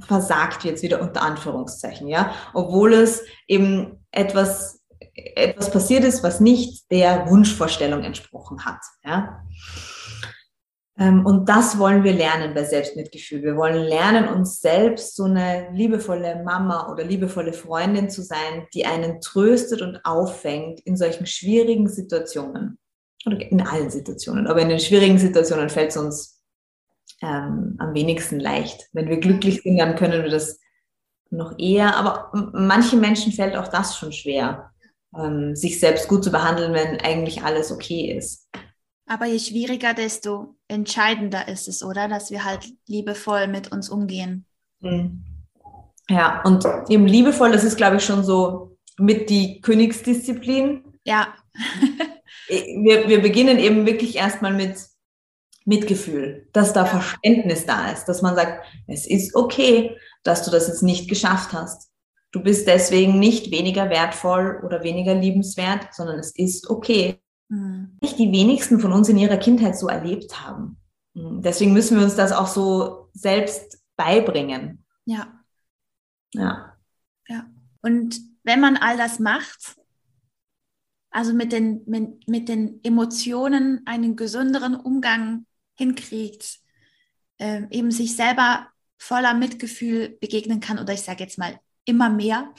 versagt 0.00 0.64
jetzt 0.64 0.82
wieder 0.82 1.02
unter 1.02 1.22
Anführungszeichen, 1.22 2.08
ja, 2.08 2.32
obwohl 2.54 2.94
es 2.94 3.22
eben 3.48 4.04
etwas 4.10 4.80
etwas 5.14 5.70
passiert 5.70 6.04
ist, 6.04 6.22
was 6.22 6.40
nicht 6.40 6.90
der 6.90 7.28
Wunschvorstellung 7.28 8.02
entsprochen 8.02 8.64
hat, 8.64 8.80
ja. 9.04 9.44
Ähm, 10.98 11.26
und 11.26 11.48
das 11.48 11.78
wollen 11.78 12.04
wir 12.04 12.12
lernen 12.12 12.54
bei 12.54 12.64
Selbstmitgefühl. 12.64 13.42
Wir 13.42 13.56
wollen 13.56 13.82
lernen, 13.82 14.28
uns 14.28 14.60
selbst 14.60 15.16
so 15.16 15.24
eine 15.24 15.70
liebevolle 15.72 16.42
Mama 16.44 16.90
oder 16.90 17.04
liebevolle 17.04 17.52
Freundin 17.52 18.10
zu 18.10 18.22
sein, 18.22 18.66
die 18.74 18.86
einen 18.86 19.20
tröstet 19.20 19.82
und 19.82 20.04
auffängt 20.04 20.80
in 20.80 20.96
solchen 20.96 21.26
schwierigen 21.26 21.88
Situationen. 21.88 22.78
Oder 23.26 23.40
in 23.40 23.62
allen 23.62 23.90
Situationen. 23.90 24.46
Aber 24.46 24.60
in 24.60 24.68
den 24.68 24.80
schwierigen 24.80 25.18
Situationen 25.18 25.70
fällt 25.70 25.90
es 25.90 25.96
uns 25.96 26.42
ähm, 27.22 27.76
am 27.78 27.94
wenigsten 27.94 28.38
leicht. 28.38 28.88
Wenn 28.92 29.08
wir 29.08 29.18
glücklich 29.18 29.62
sind, 29.62 29.78
dann 29.78 29.96
können 29.96 30.22
wir 30.22 30.30
das 30.30 30.60
noch 31.30 31.58
eher. 31.58 31.96
Aber 31.96 32.30
manchen 32.52 33.00
Menschen 33.00 33.32
fällt 33.32 33.56
auch 33.56 33.68
das 33.68 33.96
schon 33.96 34.12
schwer, 34.12 34.70
ähm, 35.16 35.56
sich 35.56 35.80
selbst 35.80 36.06
gut 36.06 36.22
zu 36.22 36.30
behandeln, 36.30 36.74
wenn 36.74 37.00
eigentlich 37.00 37.42
alles 37.42 37.72
okay 37.72 38.12
ist. 38.12 38.48
Aber 39.06 39.26
je 39.26 39.38
schwieriger, 39.38 39.94
desto 39.94 40.53
entscheidender 40.74 41.48
ist 41.48 41.68
es, 41.68 41.82
oder? 41.82 42.08
Dass 42.08 42.30
wir 42.30 42.44
halt 42.44 42.66
liebevoll 42.86 43.46
mit 43.46 43.72
uns 43.72 43.88
umgehen. 43.88 44.44
Hm. 44.82 45.24
Ja, 46.08 46.42
und 46.42 46.64
eben 46.88 47.06
liebevoll, 47.06 47.52
das 47.52 47.64
ist, 47.64 47.76
glaube 47.76 47.96
ich, 47.96 48.04
schon 48.04 48.24
so 48.24 48.76
mit 48.98 49.30
die 49.30 49.60
Königsdisziplin. 49.60 50.84
Ja. 51.04 51.34
wir, 52.48 53.08
wir 53.08 53.22
beginnen 53.22 53.58
eben 53.58 53.86
wirklich 53.86 54.16
erstmal 54.16 54.52
mit 54.52 54.76
Mitgefühl, 55.64 56.48
dass 56.52 56.74
da 56.74 56.84
Verständnis 56.84 57.64
da 57.64 57.90
ist, 57.90 58.04
dass 58.04 58.20
man 58.20 58.34
sagt, 58.34 58.66
es 58.86 59.06
ist 59.06 59.34
okay, 59.34 59.96
dass 60.22 60.44
du 60.44 60.50
das 60.50 60.68
jetzt 60.68 60.82
nicht 60.82 61.08
geschafft 61.08 61.52
hast. 61.52 61.90
Du 62.32 62.42
bist 62.42 62.66
deswegen 62.66 63.18
nicht 63.18 63.50
weniger 63.50 63.88
wertvoll 63.88 64.60
oder 64.64 64.82
weniger 64.82 65.14
liebenswert, 65.14 65.94
sondern 65.94 66.18
es 66.18 66.34
ist 66.36 66.68
okay. 66.68 67.20
Mhm. 67.48 67.98
Nicht 68.00 68.18
die 68.18 68.32
wenigsten 68.32 68.80
von 68.80 68.92
uns 68.92 69.08
in 69.08 69.18
ihrer 69.18 69.36
Kindheit 69.36 69.76
so 69.76 69.88
erlebt 69.88 70.44
haben. 70.44 70.78
Mhm. 71.14 71.42
Deswegen 71.42 71.72
müssen 71.72 71.96
wir 71.96 72.04
uns 72.04 72.16
das 72.16 72.32
auch 72.32 72.48
so 72.48 73.10
selbst 73.12 73.82
beibringen. 73.96 74.84
Ja. 75.04 75.40
Ja. 76.32 76.76
Ja. 77.28 77.46
Und 77.82 78.20
wenn 78.42 78.60
man 78.60 78.76
all 78.76 78.96
das 78.96 79.18
macht, 79.18 79.76
also 81.10 81.32
mit 81.32 81.52
den, 81.52 81.82
mit, 81.86 82.28
mit 82.28 82.48
den 82.48 82.80
Emotionen 82.82 83.82
einen 83.86 84.16
gesünderen 84.16 84.74
Umgang 84.74 85.46
hinkriegt, 85.76 86.58
äh, 87.38 87.62
eben 87.70 87.90
sich 87.90 88.16
selber 88.16 88.68
voller 88.98 89.34
Mitgefühl 89.34 90.16
begegnen 90.20 90.60
kann, 90.60 90.78
oder 90.78 90.92
ich 90.92 91.02
sage 91.02 91.22
jetzt 91.22 91.38
mal 91.38 91.58
immer 91.84 92.10
mehr 92.10 92.52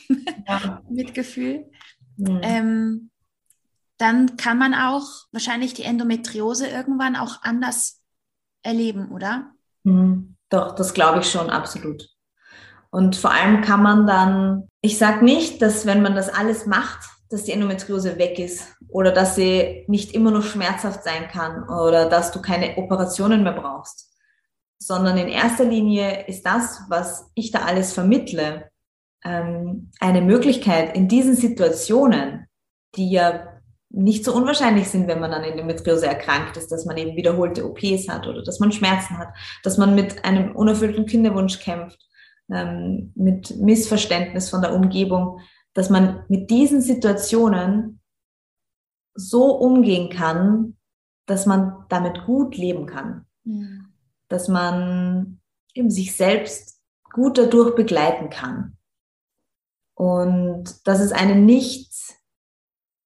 ja. 0.48 0.82
Mitgefühl, 0.90 1.70
mhm. 2.18 2.40
ähm, 2.44 3.12
dann 3.98 4.38
kann 4.38 4.58
man 4.58 4.74
auch 4.74 5.06
wahrscheinlich 5.32 5.74
die 5.74 5.84
Endometriose 5.84 6.68
irgendwann 6.68 7.16
auch 7.16 7.42
anders 7.44 8.02
erleben, 8.64 9.12
oder? 9.12 9.52
Mhm. 9.84 10.36
Doch, 10.50 10.76
das 10.76 10.94
glaube 10.94 11.20
ich 11.20 11.30
schon, 11.30 11.50
absolut. 11.50 12.08
Und 12.92 13.16
vor 13.16 13.32
allem 13.32 13.62
kann 13.62 13.82
man 13.82 14.08
dann, 14.08 14.70
ich 14.82 14.98
sage 14.98 15.26
nicht, 15.26 15.62
dass 15.62 15.86
wenn 15.86 16.02
man 16.02 16.16
das 16.16 16.30
alles 16.30 16.66
macht, 16.66 17.00
dass 17.30 17.44
die 17.44 17.52
Endometriose 17.52 18.18
weg 18.18 18.40
ist 18.40 18.74
oder 18.88 19.12
dass 19.12 19.36
sie 19.36 19.86
nicht 19.88 20.14
immer 20.14 20.32
noch 20.32 20.44
schmerzhaft 20.44 21.04
sein 21.04 21.28
kann 21.28 21.68
oder 21.68 22.08
dass 22.08 22.32
du 22.32 22.42
keine 22.42 22.78
Operationen 22.78 23.44
mehr 23.44 23.54
brauchst, 23.54 24.14
sondern 24.78 25.18
in 25.18 25.28
erster 25.28 25.66
Linie 25.66 26.28
ist 26.28 26.46
das, 26.46 26.84
was 26.88 27.30
ich 27.34 27.52
da 27.52 27.64
alles 27.64 27.94
vermittle, 27.94 28.70
ähm, 29.24 29.92
eine 30.00 30.22
Möglichkeit 30.22 30.96
in 30.96 31.08
diesen 31.08 31.36
Situationen, 31.36 32.48
die 32.96 33.10
ja 33.10 33.55
nicht 33.90 34.26
so 34.26 34.34
unwahrscheinlich 34.34 34.90
sind, 34.90 35.08
wenn 35.08 35.20
man 35.20 35.34
an 35.34 35.44
Endometriose 35.44 36.08
erkrankt 36.08 36.58
ist, 36.58 36.72
dass 36.72 36.86
man 36.86 36.98
eben 36.98 37.16
wiederholte 37.16 37.66
OPs 37.66 38.10
hat 38.10 38.28
oder 38.28 38.44
dass 38.44 38.60
man 38.60 38.72
Schmerzen 38.72 39.18
hat, 39.18 39.30
dass 39.64 39.78
man 39.78 39.96
mit 39.96 40.26
einem 40.26 40.56
unerfüllten 40.56 41.06
Kinderwunsch 41.06 41.60
kämpft, 41.60 42.00
ähm, 42.52 43.12
mit 43.16 43.56
Missverständnis 43.58 44.50
von 44.50 44.62
der 44.62 44.74
Umgebung, 44.74 45.40
dass 45.74 45.90
man 45.90 46.24
mit 46.30 46.50
diesen 46.50 46.82
Situationen 46.82 48.02
so 49.14 49.56
umgehen 49.56 50.10
kann, 50.10 50.78
dass 51.26 51.46
man 51.46 51.86
damit 51.90 52.26
gut 52.26 52.58
leben 52.58 52.86
kann. 52.86 53.26
Mhm. 53.44 53.94
Dass 54.28 54.48
man 54.48 55.40
eben 55.74 55.90
sich 55.90 56.16
selbst 56.16 56.82
gut 57.12 57.38
dadurch 57.38 57.76
begleiten 57.76 58.30
kann. 58.30 58.78
Und 59.96 60.86
dass 60.88 61.00
es 61.00 61.14
einen 61.14 61.46
nicht 61.46 61.94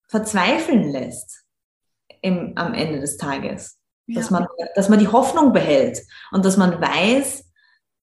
verzweifeln 0.10 0.92
lässt 0.92 1.46
im, 2.22 2.54
am 2.56 2.74
Ende 2.74 3.00
des 3.00 3.18
Tages. 3.18 3.80
Ja. 4.08 4.20
Dass, 4.20 4.32
man, 4.32 4.48
dass 4.76 4.90
man 4.90 5.00
die 5.00 5.08
Hoffnung 5.08 5.54
behält 5.54 6.00
und 6.32 6.44
dass 6.44 6.58
man 6.58 6.82
weiß, 6.82 7.46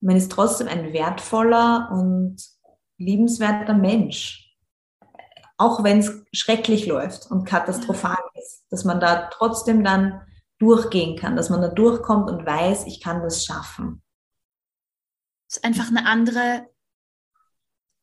man 0.00 0.16
ist 0.16 0.30
trotzdem 0.30 0.68
ein 0.68 0.92
wertvoller 0.92 1.90
und 1.92 2.36
liebenswerter 2.96 3.74
Mensch. 3.74 4.54
Auch 5.58 5.82
wenn 5.82 5.98
es 5.98 6.22
schrecklich 6.32 6.86
läuft 6.86 7.30
und 7.30 7.44
katastrophal 7.44 8.18
ist, 8.34 8.66
dass 8.70 8.84
man 8.84 9.00
da 9.00 9.28
trotzdem 9.32 9.82
dann 9.82 10.22
durchgehen 10.58 11.18
kann, 11.18 11.34
dass 11.34 11.50
man 11.50 11.60
da 11.60 11.68
durchkommt 11.68 12.30
und 12.30 12.46
weiß, 12.46 12.86
ich 12.86 13.02
kann 13.02 13.22
das 13.22 13.44
schaffen. 13.44 14.02
Es 15.48 15.56
ist 15.56 15.64
einfach 15.64 15.88
eine 15.88 16.06
andere 16.06 16.66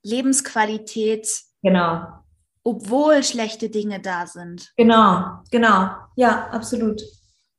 Lebensqualität. 0.04 1.28
Genau. 1.62 2.23
Obwohl 2.64 3.24
schlechte 3.24 3.70
Dinge 3.70 4.00
da 4.00 4.26
sind. 4.26 4.72
Genau, 4.78 5.40
genau. 5.52 5.90
Ja, 6.16 6.48
absolut. 6.52 7.02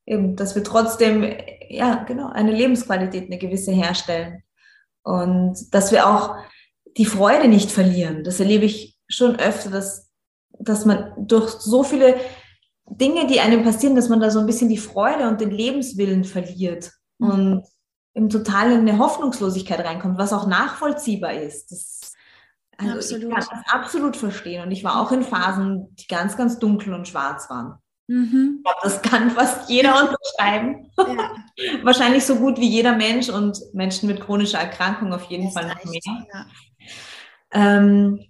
Eben, 0.06 0.36
dass 0.36 0.54
wir 0.54 0.64
trotzdem, 0.64 1.24
ja, 1.68 2.04
genau, 2.04 2.30
eine 2.30 2.52
Lebensqualität, 2.52 3.24
eine 3.24 3.38
gewisse 3.38 3.72
herstellen. 3.72 4.42
Und 5.02 5.74
dass 5.74 5.92
wir 5.92 6.06
auch 6.08 6.36
die 6.96 7.04
Freude 7.04 7.48
nicht 7.48 7.70
verlieren. 7.70 8.24
Das 8.24 8.40
erlebe 8.40 8.64
ich 8.64 8.96
schon 9.08 9.36
öfter, 9.36 9.70
dass, 9.70 10.10
dass 10.58 10.84
man 10.84 11.12
durch 11.18 11.50
so 11.50 11.82
viele 11.82 12.16
Dinge, 12.86 13.26
die 13.26 13.40
einem 13.40 13.64
passieren, 13.64 13.96
dass 13.96 14.08
man 14.08 14.20
da 14.20 14.30
so 14.30 14.40
ein 14.40 14.46
bisschen 14.46 14.68
die 14.68 14.78
Freude 14.78 15.28
und 15.28 15.40
den 15.40 15.50
Lebenswillen 15.50 16.24
verliert 16.24 16.92
mhm. 17.18 17.30
und 17.30 17.64
im 18.14 18.28
total 18.28 18.72
in 18.72 18.80
eine 18.80 18.98
Hoffnungslosigkeit 18.98 19.80
reinkommt, 19.80 20.18
was 20.18 20.32
auch 20.32 20.46
nachvollziehbar 20.46 21.34
ist. 21.34 21.72
Das, 21.72 22.03
also 22.78 22.94
absolut. 22.94 23.24
Ich 23.24 23.30
kann 23.30 23.46
das 23.50 23.72
absolut 23.72 24.16
verstehen. 24.16 24.62
Und 24.62 24.70
ich 24.70 24.84
war 24.84 25.00
auch 25.00 25.12
in 25.12 25.22
Phasen, 25.22 25.94
die 25.96 26.06
ganz, 26.06 26.37
ganz 26.37 26.58
dunkel 26.58 26.94
und 26.94 27.08
schwarz 27.08 27.48
waren. 27.50 27.78
Mhm. 28.06 28.58
Ich 28.58 28.64
glaube, 28.64 28.80
das 28.82 29.02
kann 29.02 29.30
fast 29.30 29.70
jeder 29.70 29.94
unterschreiben. 30.02 30.90
Ja. 30.98 31.30
Wahrscheinlich 31.82 32.24
so 32.24 32.37
gut 32.37 32.58
wie 32.58 32.68
jeder 32.68 32.96
Mensch 32.96 33.28
und 33.28 33.58
Menschen 33.72 34.08
mit 34.08 34.20
chronischer 34.20 34.58
Erkrankung 34.58 35.12
auf 35.12 35.24
jeden 35.24 35.44
das 35.44 35.54
Fall 35.54 35.68
noch 35.68 35.84
mehr. 35.84 36.00
Ja. 36.32 36.46
Ähm, 37.52 38.20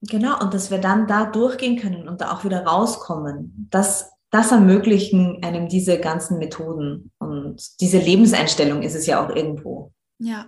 genau, 0.00 0.40
und 0.40 0.54
dass 0.54 0.70
wir 0.70 0.78
dann 0.78 1.06
da 1.06 1.26
durchgehen 1.26 1.78
können 1.78 2.08
und 2.08 2.20
da 2.20 2.32
auch 2.32 2.44
wieder 2.44 2.64
rauskommen. 2.64 3.68
Das, 3.70 4.10
das 4.30 4.52
ermöglichen 4.52 5.42
einem 5.42 5.68
diese 5.68 5.98
ganzen 5.98 6.38
Methoden. 6.38 7.10
Und 7.18 7.80
diese 7.80 7.98
Lebenseinstellung 7.98 8.82
ist 8.82 8.94
es 8.94 9.06
ja 9.06 9.24
auch 9.24 9.34
irgendwo. 9.34 9.92
Ja. 10.18 10.46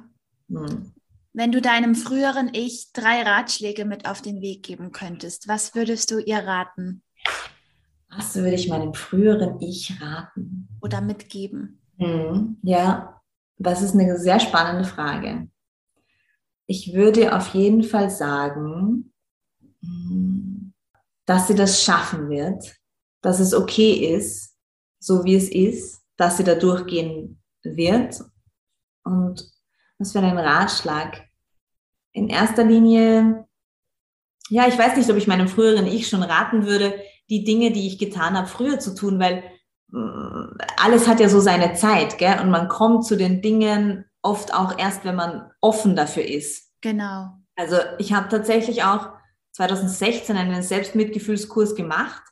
Hm. 0.48 0.92
Wenn 1.40 1.52
du 1.52 1.62
deinem 1.62 1.94
früheren 1.94 2.50
Ich 2.52 2.92
drei 2.92 3.22
Ratschläge 3.22 3.86
mit 3.86 4.06
auf 4.06 4.20
den 4.20 4.42
Weg 4.42 4.62
geben 4.62 4.92
könntest, 4.92 5.48
was 5.48 5.74
würdest 5.74 6.10
du 6.10 6.18
ihr 6.18 6.36
raten? 6.36 7.02
Was 8.10 8.34
würde 8.34 8.56
ich 8.56 8.68
meinem 8.68 8.92
früheren 8.92 9.58
Ich 9.58 9.98
raten? 10.02 10.68
Oder 10.82 11.00
mitgeben? 11.00 11.80
Hm, 11.96 12.58
ja, 12.60 13.22
das 13.56 13.80
ist 13.80 13.94
eine 13.94 14.18
sehr 14.18 14.38
spannende 14.38 14.84
Frage. 14.84 15.48
Ich 16.66 16.92
würde 16.92 17.34
auf 17.34 17.54
jeden 17.54 17.84
Fall 17.84 18.10
sagen, 18.10 19.10
hm, 19.80 20.74
dass 21.24 21.48
sie 21.48 21.54
das 21.54 21.82
schaffen 21.82 22.28
wird, 22.28 22.76
dass 23.22 23.40
es 23.40 23.54
okay 23.54 24.14
ist, 24.14 24.58
so 24.98 25.24
wie 25.24 25.36
es 25.36 25.50
ist, 25.50 26.02
dass 26.18 26.36
sie 26.36 26.44
da 26.44 26.54
durchgehen 26.54 27.40
wird. 27.62 28.20
Und 29.04 29.50
was 29.98 30.12
für 30.12 30.20
ein 30.20 30.36
Ratschlag. 30.36 31.29
In 32.12 32.28
erster 32.28 32.64
Linie, 32.64 33.46
ja, 34.48 34.66
ich 34.66 34.76
weiß 34.76 34.96
nicht, 34.96 35.10
ob 35.10 35.16
ich 35.16 35.26
meinem 35.26 35.48
früheren 35.48 35.86
Ich 35.86 36.08
schon 36.08 36.22
raten 36.22 36.66
würde, 36.66 36.94
die 37.28 37.44
Dinge, 37.44 37.70
die 37.70 37.86
ich 37.86 37.98
getan 37.98 38.36
habe, 38.36 38.48
früher 38.48 38.80
zu 38.80 38.94
tun, 38.94 39.20
weil 39.20 39.44
mm, 39.88 40.58
alles 40.76 41.06
hat 41.06 41.20
ja 41.20 41.28
so 41.28 41.40
seine 41.40 41.74
Zeit, 41.74 42.18
gell? 42.18 42.40
Und 42.40 42.50
man 42.50 42.68
kommt 42.68 43.06
zu 43.06 43.16
den 43.16 43.40
Dingen 43.40 44.04
oft 44.22 44.52
auch 44.52 44.78
erst, 44.78 45.04
wenn 45.04 45.14
man 45.14 45.50
offen 45.60 45.96
dafür 45.96 46.24
ist. 46.24 46.72
Genau. 46.80 47.30
Also 47.56 47.76
ich 47.98 48.12
habe 48.12 48.28
tatsächlich 48.28 48.82
auch 48.82 49.10
2016 49.52 50.36
einen 50.36 50.62
Selbstmitgefühlskurs 50.62 51.74
gemacht 51.74 52.22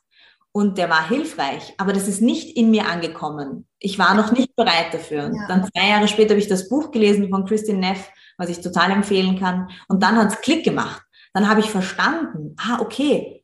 und 0.51 0.77
der 0.77 0.89
war 0.89 1.07
hilfreich, 1.07 1.73
aber 1.77 1.93
das 1.93 2.07
ist 2.07 2.21
nicht 2.21 2.57
in 2.57 2.71
mir 2.71 2.87
angekommen. 2.87 3.67
Ich 3.77 3.99
war 3.99 4.15
noch 4.15 4.31
nicht 4.31 4.55
bereit 4.55 4.93
dafür. 4.93 5.25
Und 5.25 5.35
ja. 5.35 5.47
dann 5.47 5.63
zwei 5.63 5.87
Jahre 5.87 6.07
später 6.07 6.31
habe 6.31 6.39
ich 6.39 6.47
das 6.47 6.67
Buch 6.67 6.91
gelesen 6.91 7.29
von 7.29 7.45
Christine 7.45 7.79
Neff, 7.79 8.09
was 8.39 8.49
ich 8.49 8.61
total 8.61 8.89
empfehlen 8.89 9.37
kann. 9.37 9.69
Und 9.87 10.01
dann 10.01 10.15
hat 10.15 10.31
es 10.31 10.41
Klick 10.41 10.63
gemacht. 10.63 11.03
Dann 11.33 11.47
habe 11.47 11.59
ich 11.59 11.69
verstanden, 11.69 12.55
ah, 12.57 12.79
okay, 12.79 13.43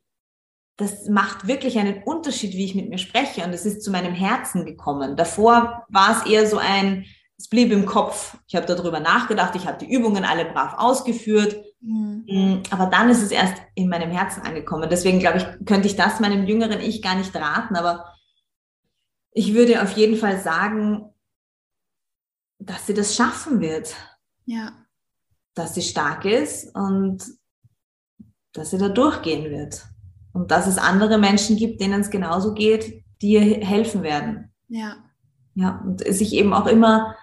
das 0.76 1.08
macht 1.08 1.46
wirklich 1.46 1.78
einen 1.78 2.02
Unterschied, 2.02 2.54
wie 2.54 2.64
ich 2.64 2.74
mit 2.74 2.88
mir 2.88 2.98
spreche. 2.98 3.44
Und 3.44 3.52
es 3.52 3.64
ist 3.64 3.82
zu 3.82 3.90
meinem 3.90 4.14
Herzen 4.14 4.64
gekommen. 4.64 5.16
Davor 5.16 5.84
war 5.88 6.16
es 6.16 6.30
eher 6.30 6.46
so 6.46 6.58
ein, 6.58 7.04
es 7.38 7.48
blieb 7.48 7.70
im 7.70 7.86
Kopf. 7.86 8.38
Ich 8.48 8.56
habe 8.56 8.66
darüber 8.66 9.00
nachgedacht, 9.00 9.54
ich 9.54 9.66
habe 9.66 9.78
die 9.78 9.92
Übungen 9.92 10.24
alle 10.24 10.46
brav 10.46 10.74
ausgeführt. 10.78 11.62
Mhm. 11.80 12.24
Mm, 12.26 12.62
aber 12.70 12.86
dann 12.86 13.10
ist 13.10 13.22
es 13.22 13.30
erst 13.30 13.54
in 13.74 13.88
meinem 13.88 14.10
Herzen 14.10 14.42
angekommen. 14.42 14.88
Deswegen 14.90 15.18
glaube 15.18 15.38
ich, 15.38 15.66
könnte 15.66 15.86
ich 15.86 15.96
das 15.96 16.20
meinem 16.20 16.46
jüngeren 16.46 16.80
Ich 16.80 17.02
gar 17.02 17.14
nicht 17.14 17.36
raten. 17.36 17.76
Aber 17.76 18.06
ich 19.32 19.52
würde 19.52 19.82
auf 19.82 19.92
jeden 19.96 20.16
Fall 20.16 20.40
sagen, 20.40 21.12
dass 22.58 22.86
sie 22.86 22.94
das 22.94 23.14
schaffen 23.14 23.60
wird. 23.60 23.94
Ja. 24.46 24.85
Dass 25.56 25.74
sie 25.74 25.82
stark 25.82 26.24
ist 26.24 26.72
und 26.76 27.24
dass 28.52 28.70
sie 28.70 28.78
da 28.78 28.88
durchgehen 28.88 29.50
wird. 29.50 29.84
Und 30.32 30.50
dass 30.50 30.66
es 30.66 30.78
andere 30.78 31.18
Menschen 31.18 31.56
gibt, 31.56 31.80
denen 31.80 32.02
es 32.02 32.10
genauso 32.10 32.54
geht, 32.54 33.04
die 33.22 33.32
ihr 33.32 33.66
helfen 33.66 34.02
werden. 34.02 34.52
Ja. 34.68 34.96
Ja, 35.54 35.82
und 35.84 36.00
sich 36.06 36.34
eben 36.34 36.52
auch 36.52 36.66
immer, 36.66 37.16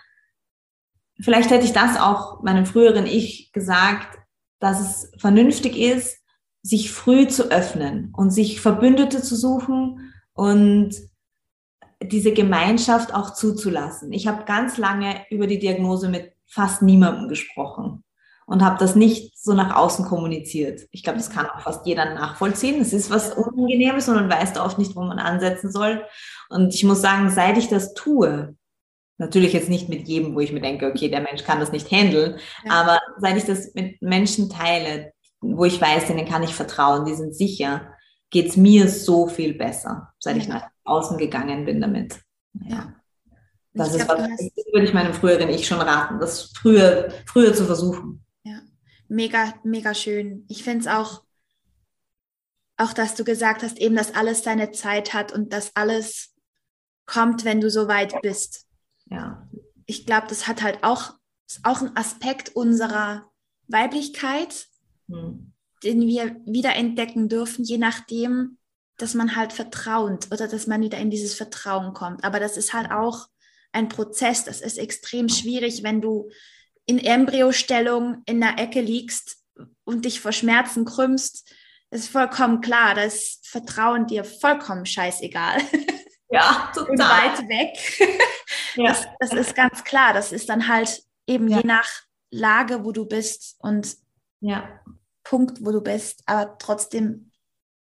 vielleicht 1.22 1.52
hätte 1.52 1.66
ich 1.66 1.74
das 1.74 2.00
auch 2.00 2.42
meinem 2.42 2.66
früheren 2.66 3.06
Ich 3.06 3.52
gesagt, 3.52 4.18
dass 4.60 4.80
es 4.80 5.12
vernünftig 5.20 5.78
ist, 5.78 6.18
sich 6.64 6.92
früh 6.92 7.28
zu 7.28 7.52
öffnen 7.52 8.12
und 8.16 8.32
sich 8.32 8.60
Verbündete 8.60 9.22
zu 9.22 9.36
suchen 9.36 10.14
und 10.34 10.96
diese 12.02 12.34
Gemeinschaft 12.34 13.14
auch 13.14 13.34
zuzulassen. 13.34 14.12
Ich 14.12 14.28
habe 14.28 14.46
ganz 14.46 14.78
lange 14.78 15.24
über 15.30 15.46
die 15.46 15.60
Diagnose 15.60 16.10
mit 16.10 16.34
fast 16.48 16.82
niemandem 16.82 17.30
gesprochen 17.30 18.04
und 18.46 18.64
habe 18.64 18.78
das 18.80 18.96
nicht 18.96 19.38
so 19.38 19.54
nach 19.54 19.76
außen 19.76 20.06
kommuniziert. 20.06 20.82
Ich 20.92 21.04
glaube, 21.04 21.18
das 21.18 21.30
kann 21.30 21.48
auch 21.48 21.62
fast 21.62 21.86
jeder 21.86 22.14
nachvollziehen. 22.14 22.82
Es 22.82 22.94
ist 22.94 23.10
was 23.10 23.34
Unangenehmes 23.34 24.08
und 24.10 24.16
man 24.16 24.30
weiß 24.30 24.54
da 24.54 24.66
oft 24.66 24.78
nicht, 24.78 24.96
wo 24.96 25.02
man 25.02 25.20
ansetzen 25.20 25.72
soll. 25.72 26.04
Und 26.50 26.74
ich 26.74 26.84
muss 26.84 27.02
sagen, 27.02 27.30
seit 27.30 27.58
ich 27.58 27.70
das 27.70 27.94
tue, 27.94 28.56
natürlich 29.18 29.54
jetzt 29.54 29.70
nicht 29.70 29.90
mit 29.90 30.08
jedem, 30.08 30.36
wo 30.36 30.40
ich 30.40 30.52
mir 30.52 30.62
denke, 30.62 30.88
okay, 30.88 31.10
der 31.10 31.22
Mensch 31.22 31.44
kann 31.44 31.60
das 31.60 31.72
nicht 31.72 31.92
handeln, 31.92 32.38
ja. 32.66 32.72
aber 32.72 33.00
seit 33.18 33.38
ich 33.38 33.46
das 33.46 33.74
mit 33.74 34.02
Menschen 34.02 34.50
teile, 34.50 35.14
wo 35.40 35.66
ich 35.66 35.80
weiß, 35.80 36.08
denen 36.08 36.26
kann 36.26 36.44
ich 36.44 36.54
vertrauen, 36.56 37.06
die 37.06 37.14
sind 37.14 37.36
sicher, 37.36 37.94
geht 38.30 38.48
es 38.48 38.58
mir 38.58 38.90
so 38.90 39.28
viel 39.28 39.54
besser, 39.54 40.14
seit 40.20 40.38
ich 40.38 40.48
nach 40.48 40.68
außen 40.84 41.18
gegangen 41.18 41.66
bin 41.66 41.80
damit. 41.80 42.20
Ja. 42.66 42.94
Das 43.74 43.94
ich 43.94 44.02
ist 44.02 44.08
glaub, 44.08 44.20
was, 44.20 44.30
das 44.30 44.66
würde 44.72 44.86
ich 44.86 44.94
meinem 44.94 45.14
früheren 45.14 45.50
Ich 45.50 45.68
schon 45.68 45.82
raten, 45.82 46.20
das 46.20 46.52
früher, 46.56 47.10
früher 47.26 47.54
zu 47.54 47.66
versuchen 47.66 48.23
mega, 49.14 49.54
mega 49.64 49.94
schön. 49.94 50.46
Ich 50.50 50.64
finde 50.64 50.82
es 50.82 50.88
auch, 50.88 51.24
auch, 52.78 52.94
dass 52.94 53.16
du 53.16 53.24
gesagt 53.24 53.64
hast, 53.64 53.78
eben, 53.80 53.96
dass 53.96 54.16
alles 54.16 54.44
seine 54.44 54.72
Zeit 54.72 55.14
hat 55.14 55.32
und 55.32 55.54
dass 55.54 55.76
alles 55.76 56.34
kommt, 57.06 57.46
wenn 57.46 57.62
du 57.62 57.70
so 57.70 57.88
weit 57.88 58.22
bist. 58.22 58.66
Ja. 59.06 59.48
Ich 59.86 60.06
glaube, 60.06 60.28
das 60.28 60.48
hat 60.48 60.64
halt 60.64 60.84
auch, 60.84 61.14
ist 61.48 61.64
auch 61.64 61.82
ein 61.82 61.96
Aspekt 61.96 62.56
unserer 62.56 63.30
Weiblichkeit, 63.68 64.68
hm. 65.08 65.54
den 65.84 66.02
wir 66.02 66.36
wieder 66.46 66.76
entdecken 66.76 67.30
dürfen, 67.30 67.64
je 67.64 67.78
nachdem, 67.78 68.58
dass 68.98 69.14
man 69.14 69.36
halt 69.36 69.54
vertrauend 69.54 70.32
oder 70.32 70.48
dass 70.48 70.68
man 70.68 70.82
wieder 70.82 70.98
in 70.98 71.12
dieses 71.12 71.36
Vertrauen 71.36 71.94
kommt. 71.94 72.24
Aber 72.24 72.40
das 72.40 72.58
ist 72.58 72.74
halt 72.74 72.92
auch 72.92 73.28
ein 73.72 73.90
Prozess. 73.90 74.46
Das 74.46 74.62
ist 74.62 74.78
extrem 74.78 75.30
schwierig, 75.30 75.84
wenn 75.84 76.02
du 76.02 76.30
in 76.86 77.00
Embryostellung 77.00 78.24
in 78.26 78.42
der 78.42 78.60
Ecke 78.60 78.82
liegst 78.82 79.38
und 79.84 80.06
dich 80.06 80.20
vor 80.20 80.32
Schmerzen 80.32 80.86
krümmst, 80.86 81.50
ist 81.92 82.10
vollkommen 82.10 82.62
klar, 82.62 82.96
das 82.96 83.40
Vertrauen 83.44 84.08
dir 84.08 84.24
vollkommen 84.24 84.86
scheißegal. 84.86 85.60
Ja, 86.30 86.72
total. 86.74 86.98
weit 86.98 87.48
weg. 87.48 87.78
Ja. 88.76 88.88
Das, 88.88 89.06
das, 89.20 89.34
ist 89.34 89.56
ganz 89.56 89.84
klar. 89.84 90.14
Das 90.14 90.32
ist 90.32 90.50
dann 90.50 90.68
halt 90.68 91.04
eben 91.28 91.48
ja. 91.48 91.58
je 91.58 91.68
nach 91.68 91.88
Lage, 92.32 92.84
wo 92.84 92.92
du 92.92 93.06
bist 93.06 93.56
und 93.60 93.96
ja. 94.40 94.68
Punkt, 95.24 95.64
wo 95.64 95.72
du 95.72 95.82
bist, 95.82 96.24
aber 96.26 96.58
trotzdem 96.58 97.32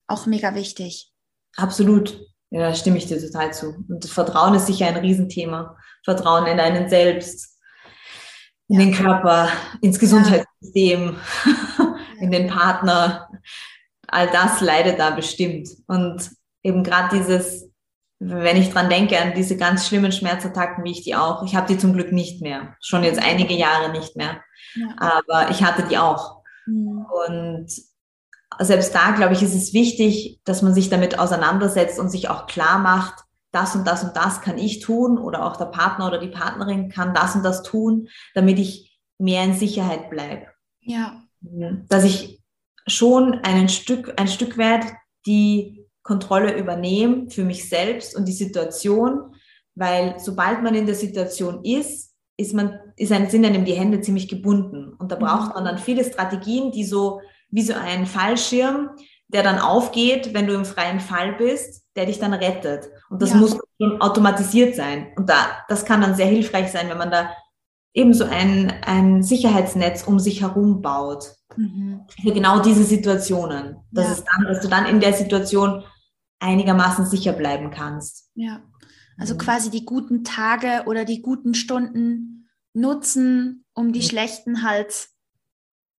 auch 0.08 0.26
mega 0.26 0.54
wichtig. 0.54 1.14
Absolut. 1.56 2.20
Ja, 2.50 2.60
da 2.60 2.76
stimme 2.76 2.98
ich 2.98 3.06
dir 3.06 3.22
total 3.22 3.54
zu. 3.54 3.86
Und 3.88 4.06
Vertrauen 4.06 4.54
ist 4.54 4.68
sicher 4.68 4.88
ein 4.88 4.98
Riesenthema. 4.98 5.78
Vertrauen 6.04 6.46
in 6.48 6.60
einen 6.60 6.90
selbst, 6.90 7.58
in 8.72 8.80
den 8.80 8.94
Körper, 8.94 9.50
ins 9.82 10.00
Gesundheitssystem, 10.00 11.18
in 12.22 12.32
den 12.32 12.48
Partner. 12.48 13.30
All 14.08 14.28
das 14.32 14.62
leidet 14.62 14.98
da 14.98 15.10
bestimmt. 15.10 15.68
Und 15.88 16.32
eben 16.64 16.84
gerade 16.84 17.18
dieses, 17.18 17.70
wenn 18.20 18.56
ich 18.56 18.72
dran 18.72 18.90
denke, 18.90 19.20
an 19.20 19.34
diese 19.36 19.58
ganz 19.58 19.88
schlimmen 19.88 20.14
Schmerzattacken, 20.14 20.86
wie 20.86 20.92
ich 20.92 21.04
die 21.04 21.16
auch, 21.16 21.44
ich 21.44 21.56
habe 21.56 21.68
die 21.68 21.78
zum 21.78 21.92
Glück 21.92 22.14
nicht 22.14 22.42
mehr. 22.42 22.76
Schon 22.80 23.04
jetzt 23.04 23.22
einige 23.22 23.54
Jahre 23.54 23.92
nicht 23.92 24.16
mehr. 24.16 24.42
Ja. 24.76 24.88
Aber 24.98 25.52
ich 25.52 25.64
hatte 25.64 25.84
die 25.84 25.98
auch. 25.98 26.42
Mhm. 26.66 27.06
Und 27.28 27.68
selbst 28.60 28.96
da, 28.96 29.12
glaube 29.12 29.34
ich, 29.34 29.44
ist 29.44 29.56
es 29.56 29.74
wichtig, 29.74 30.40
dass 30.46 30.62
man 30.62 30.74
sich 30.74 30.90
damit 30.90 31.20
auseinandersetzt 31.20 32.00
und 32.00 32.10
sich 32.10 32.30
auch 32.30 32.48
klar 32.48 32.80
macht, 32.80 33.26
das 33.52 33.76
und 33.76 33.86
das 33.86 34.04
und 34.04 34.16
das 34.16 34.42
kann 34.42 34.58
ich 34.58 34.80
tun 34.80 35.18
oder 35.18 35.46
auch 35.46 35.58
der 35.58 35.66
Partner 35.66 36.08
oder 36.08 36.20
die 36.20 36.28
Partnerin 36.28 36.90
kann 36.90 37.14
das 37.14 37.36
und 37.36 37.44
das 37.44 37.64
tun, 37.64 38.08
damit 38.34 38.60
ich 38.60 39.00
mehr 39.18 39.44
in 39.44 39.54
Sicherheit 39.54 40.10
bleibe. 40.10 40.48
Ja. 40.80 41.22
Dass 41.90 42.04
ich 42.04 42.42
schon 42.88 43.36
ein 43.44 43.70
Stück, 43.70 44.14
ein 44.18 44.28
Stück 44.28 44.58
weit 44.58 44.86
die 45.26 45.86
Kontrolle 46.04 46.58
übernehme 46.58 47.30
für 47.30 47.44
mich 47.44 47.70
selbst 47.70 48.16
und 48.16 48.28
die 48.28 48.34
Situation, 48.34 49.36
weil 49.76 50.16
sobald 50.20 50.64
man 50.64 50.76
in 50.76 50.86
der 50.86 50.96
Situation 50.96 51.64
ist, 51.64 52.12
ist 52.38 52.54
man, 52.54 52.80
ist 52.96 53.12
ein, 53.12 53.30
sind 53.30 53.46
einem 53.46 53.66
die 53.66 53.74
Hände 53.74 54.02
ziemlich 54.02 54.28
gebunden. 54.28 54.94
Und 54.98 55.12
da 55.12 55.16
braucht 55.16 55.50
mhm. 55.50 55.54
man 55.54 55.66
dann 55.66 55.78
viele 55.78 56.04
Strategien, 56.04 56.72
die 56.72 56.84
so 56.84 57.22
wie 57.50 57.62
so 57.62 57.74
ein 57.74 58.06
Fallschirm, 58.06 58.90
der 59.34 59.44
dann 59.44 59.60
aufgeht, 59.60 60.34
wenn 60.34 60.48
du 60.48 60.54
im 60.54 60.66
freien 60.66 61.00
Fall 61.00 61.34
bist, 61.34 61.84
der 61.96 62.06
dich 62.06 62.20
dann 62.20 62.34
rettet. 62.34 62.90
Und 63.10 63.22
das 63.22 63.32
ja. 63.32 63.38
muss 63.38 63.58
schon 63.80 64.02
automatisiert 64.02 64.76
sein. 64.76 65.08
Und 65.16 65.30
da, 65.30 65.36
das 65.68 65.86
kann 65.86 66.02
dann 66.02 66.16
sehr 66.16 66.28
hilfreich 66.28 66.72
sein, 66.72 66.90
wenn 66.90 66.98
man 66.98 67.12
da 67.12 67.32
eben 67.94 68.14
so 68.14 68.26
ein, 68.26 68.74
ein 68.86 69.24
Sicherheitsnetz 69.24 70.04
um 70.04 70.20
sich 70.20 70.42
herum 70.42 70.82
baut. 70.82 71.36
Mhm. 71.56 72.02
Für 72.22 72.32
genau 72.32 72.60
diese 72.60 72.84
Situationen. 72.84 73.78
Das 73.92 74.20
ja. 74.20 74.26
dann, 74.32 74.48
dass 74.48 74.62
du 74.62 74.68
dann 74.68 74.86
in 74.86 75.00
der 75.00 75.14
Situation 75.14 75.84
einigermaßen 76.40 77.06
sicher 77.06 77.34
bleiben 77.34 77.72
kannst. 77.72 78.30
Ja. 78.36 78.62
Also 79.18 79.34
mhm. 79.34 79.40
quasi 79.40 79.70
die 79.70 79.86
guten 79.86 80.24
Tage 80.24 80.84
oder 80.88 81.06
die 81.06 81.22
guten 81.22 81.54
Stunden 81.54 82.50
nutzen, 82.74 83.66
um 83.74 83.92
die 83.94 84.00
mhm. 84.00 84.06
schlechten 84.06 84.64
halt 84.64 85.10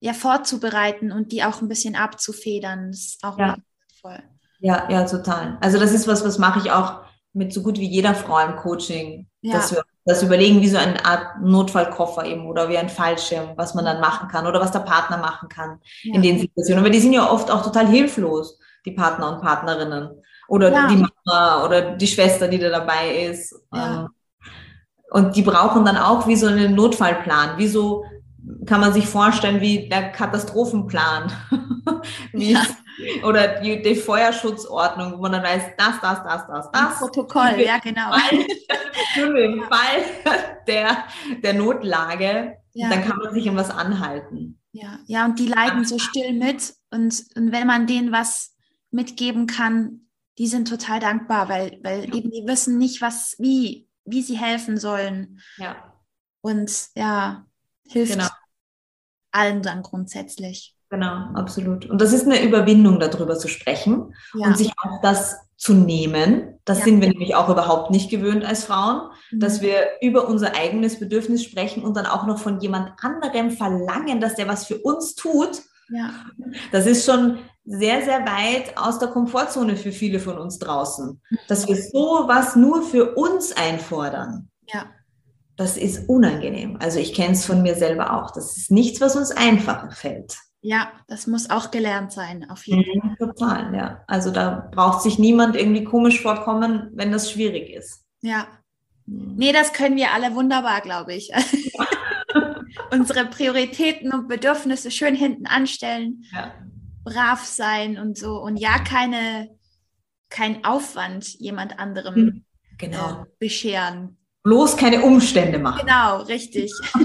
ja 0.03 0.13
vorzubereiten 0.15 1.13
und 1.13 1.31
die 1.31 1.45
auch 1.45 1.63
ein 1.63 1.69
bisschen 1.69 1.95
abzufedern. 1.95 2.91
Das 2.91 2.99
ist 2.99 3.25
auch 3.25 3.39
ja. 3.39 3.57
voll. 4.01 4.19
Ja, 4.59 4.91
ja, 4.91 5.05
total. 5.07 5.59
Also 5.61 5.79
das 5.79 5.93
ist 5.93 6.09
was, 6.09 6.25
was 6.25 6.39
mache 6.39 6.59
ich 6.59 6.73
auch 6.73 7.03
mit 7.33 7.53
so 7.53 7.63
gut 7.63 7.79
wie 7.79 7.89
jeder 7.89 8.15
Frau 8.15 8.41
im 8.41 8.57
Coaching, 8.57 9.29
ja. 9.43 9.55
dass 9.55 9.73
wir 9.73 9.85
das 10.05 10.25
überlegen, 10.25 10.61
wie 10.61 10.69
so 10.69 10.77
eine 10.77 11.05
Art 11.05 11.41
Notfallkoffer 11.41 12.27
eben 12.27 12.47
oder 12.47 12.69
wie 12.69 12.77
ein 12.77 12.89
Fallschirm, 12.89 13.53
was 13.57 13.75
man 13.75 13.85
dann 13.85 14.01
machen 14.01 14.29
kann 14.29 14.49
oder 14.49 14.61
was 14.61 14.73
der 14.73 14.81
Partner 14.81 15.19
machen 15.19 15.49
kann 15.49 15.79
ja. 16.03 16.17
in 16.17 16.23
den 16.23 16.41
Situationen. 16.41 16.83
Aber 16.83 16.91
die 16.91 16.99
sind 16.99 17.13
ja 17.13 17.31
oft 17.31 17.49
auch 17.49 17.63
total 17.63 17.87
hilflos, 17.87 18.59
die 18.85 18.93
Partner 18.93 19.33
und 19.33 19.41
Partnerinnen 19.41 20.11
oder 20.49 20.73
ja. 20.73 20.89
die 20.89 20.97
Mama 20.97 21.65
oder 21.65 21.93
die 21.97 22.09
Schwester, 22.09 22.49
die 22.49 22.59
da 22.59 22.71
dabei 22.71 23.27
ist. 23.27 23.55
Ähm, 23.73 24.09
und 25.11 25.37
die 25.37 25.43
brauchen 25.43 25.85
dann 25.85 25.97
auch 25.97 26.27
wie 26.27 26.37
so 26.37 26.49
einen 26.49 26.75
Notfallplan, 26.75 27.57
wie 27.59 27.69
so 27.69 28.05
kann 28.67 28.81
man 28.81 28.93
sich 28.93 29.07
vorstellen 29.07 29.61
wie 29.61 29.89
der 29.89 30.13
Katastrophenplan 30.13 31.33
wie 32.33 32.53
ja. 32.53 32.63
oder 33.25 33.61
die, 33.61 33.83
die, 33.83 33.95
Feuerschutzordnung, 33.95 35.19
wo 35.19 35.23
man 35.23 35.33
dann 35.33 35.43
weiß, 35.43 35.63
das, 35.77 36.01
das, 36.01 36.23
das, 36.23 36.47
das, 36.47 36.71
das. 36.71 36.99
Protokoll, 36.99 37.61
ja 37.61 37.79
genau. 37.79 38.11
Fall, 38.11 38.47
Im 39.45 39.63
Fall 39.65 40.45
der, 40.67 41.05
der 41.43 41.55
Notlage, 41.55 42.57
ja. 42.75 42.89
dann 42.89 43.05
kann 43.05 43.19
man 43.19 43.35
sich 43.35 43.49
an 43.49 43.57
was 43.57 43.71
anhalten. 43.71 44.59
Ja, 44.73 44.99
ja, 45.07 45.25
und 45.25 45.39
die 45.39 45.49
leiden 45.49 45.85
so 45.85 45.99
still 45.99 46.33
mit 46.33 46.75
und, 46.91 47.25
und 47.37 47.53
wenn 47.53 47.67
man 47.67 47.87
denen 47.87 48.13
was 48.13 48.55
mitgeben 48.91 49.47
kann, 49.47 50.07
die 50.39 50.47
sind 50.47 50.69
total 50.69 51.01
dankbar, 51.01 51.49
weil, 51.49 51.79
weil 51.83 52.05
eben 52.15 52.31
die 52.31 52.47
wissen 52.47 52.79
nicht, 52.79 53.03
was, 53.03 53.37
wie, 53.39 53.89
wie 54.05 54.23
sie 54.23 54.39
helfen 54.39 54.79
sollen. 54.79 55.41
Ja. 55.59 55.95
Und 56.41 56.89
ja, 56.95 57.47
hilft 57.87 58.13
genau. 58.13 58.29
Allen 59.33 59.63
dann 59.63 59.83
grundsätzlich. 59.83 60.77
Genau, 60.93 61.31
absolut. 61.35 61.87
Und 61.87 62.03
das 62.03 62.13
ist 62.13 62.27
eine 62.27 62.43
Überwindung, 62.43 63.01
darüber 63.01 63.39
zu 63.39 63.49
sprechen 63.49 64.15
ja. 64.35 64.47
und 64.47 64.59
sich 64.59 64.73
auch 64.77 65.01
das 65.01 65.39
zu 65.57 65.73
nehmen. 65.73 66.59
Das 66.67 66.81
ja. 66.81 66.85
sind 66.85 67.01
wir 67.01 67.09
nämlich 67.09 67.35
auch 67.35 67.49
überhaupt 67.49 67.91
nicht 67.91 68.11
gewöhnt 68.11 68.45
als 68.45 68.65
Frauen, 68.65 69.09
mhm. 69.31 69.41
dass 69.41 69.63
wir 69.63 69.87
über 70.03 70.29
unser 70.29 70.55
eigenes 70.55 71.01
Bedürfnis 71.01 71.45
sprechen 71.45 71.83
und 71.83 71.97
dann 71.97 72.05
auch 72.05 72.27
noch 72.27 72.39
von 72.39 72.61
jemand 72.61 72.93
anderem 73.01 73.53
verlangen, 73.53 74.21
dass 74.21 74.35
der 74.35 74.49
was 74.49 74.67
für 74.67 74.77
uns 74.79 75.15
tut. 75.15 75.63
Ja. 75.89 76.11
Das 76.73 76.85
ist 76.85 77.07
schon 77.07 77.39
sehr, 77.65 78.03
sehr 78.03 78.27
weit 78.27 78.77
aus 78.77 78.99
der 78.99 79.09
Komfortzone 79.09 79.77
für 79.77 79.93
viele 79.93 80.21
von 80.21 80.37
uns 80.37 80.59
draußen, 80.59 81.23
dass 81.49 81.67
wir 81.69 81.77
so 81.77 82.25
was 82.27 82.55
nur 82.55 82.83
für 82.83 83.15
uns 83.15 83.57
einfordern. 83.57 84.51
Ja 84.67 84.85
das 85.63 85.77
ist 85.77 86.09
unangenehm. 86.09 86.77
Also 86.81 86.99
ich 86.99 87.15
kenne 87.15 87.33
es 87.33 87.47
von 87.47 87.63
mir 87.63 87.77
selber 87.77 88.13
auch. 88.13 88.33
Das 88.33 88.57
ist 88.57 88.71
nichts, 88.71 89.01
was 89.01 89.15
uns 89.15 89.31
einfacher 89.31 89.93
fällt. 89.93 90.37
Ja, 90.61 90.93
das 91.09 91.27
muss 91.27 91.51
auch 91.51 91.71
gelernt 91.71 92.13
sein, 92.13 92.49
auf 92.51 92.67
jeden 92.67 92.85
mhm, 93.01 93.17
Fall. 93.17 93.29
Total, 93.29 93.75
ja. 93.75 94.05
Also 94.07 94.31
da 94.31 94.69
braucht 94.73 95.03
sich 95.03 95.19
niemand 95.19 95.57
irgendwie 95.57 95.85
komisch 95.85 96.21
vorkommen, 96.21 96.91
wenn 96.95 97.13
das 97.13 97.31
schwierig 97.31 97.71
ist. 97.71 98.05
Ja. 98.23 98.47
Mhm. 99.07 99.35
Nee, 99.37 99.53
das 99.53 99.73
können 99.73 99.97
wir 99.97 100.13
alle 100.13 100.35
wunderbar, 100.35 100.81
glaube 100.81 101.15
ich. 101.15 101.31
Unsere 102.91 103.27
Prioritäten 103.27 104.13
und 104.13 104.29
Bedürfnisse 104.29 104.91
schön 104.91 105.15
hinten 105.15 105.47
anstellen, 105.47 106.25
ja. 106.33 106.53
brav 107.05 107.45
sein 107.45 107.99
und 107.99 108.19
so. 108.19 108.41
Und 108.41 108.57
ja, 108.57 108.79
keine, 108.79 109.49
kein 110.29 110.65
Aufwand 110.65 111.27
jemand 111.41 111.79
anderem 111.79 112.15
mhm, 112.15 112.45
genau. 112.79 113.23
äh, 113.23 113.25
bescheren 113.39 114.17
bloß 114.43 114.77
keine 114.77 115.03
Umstände 115.03 115.59
machen. 115.59 115.87
Genau, 115.87 116.23
richtig. 116.23 116.73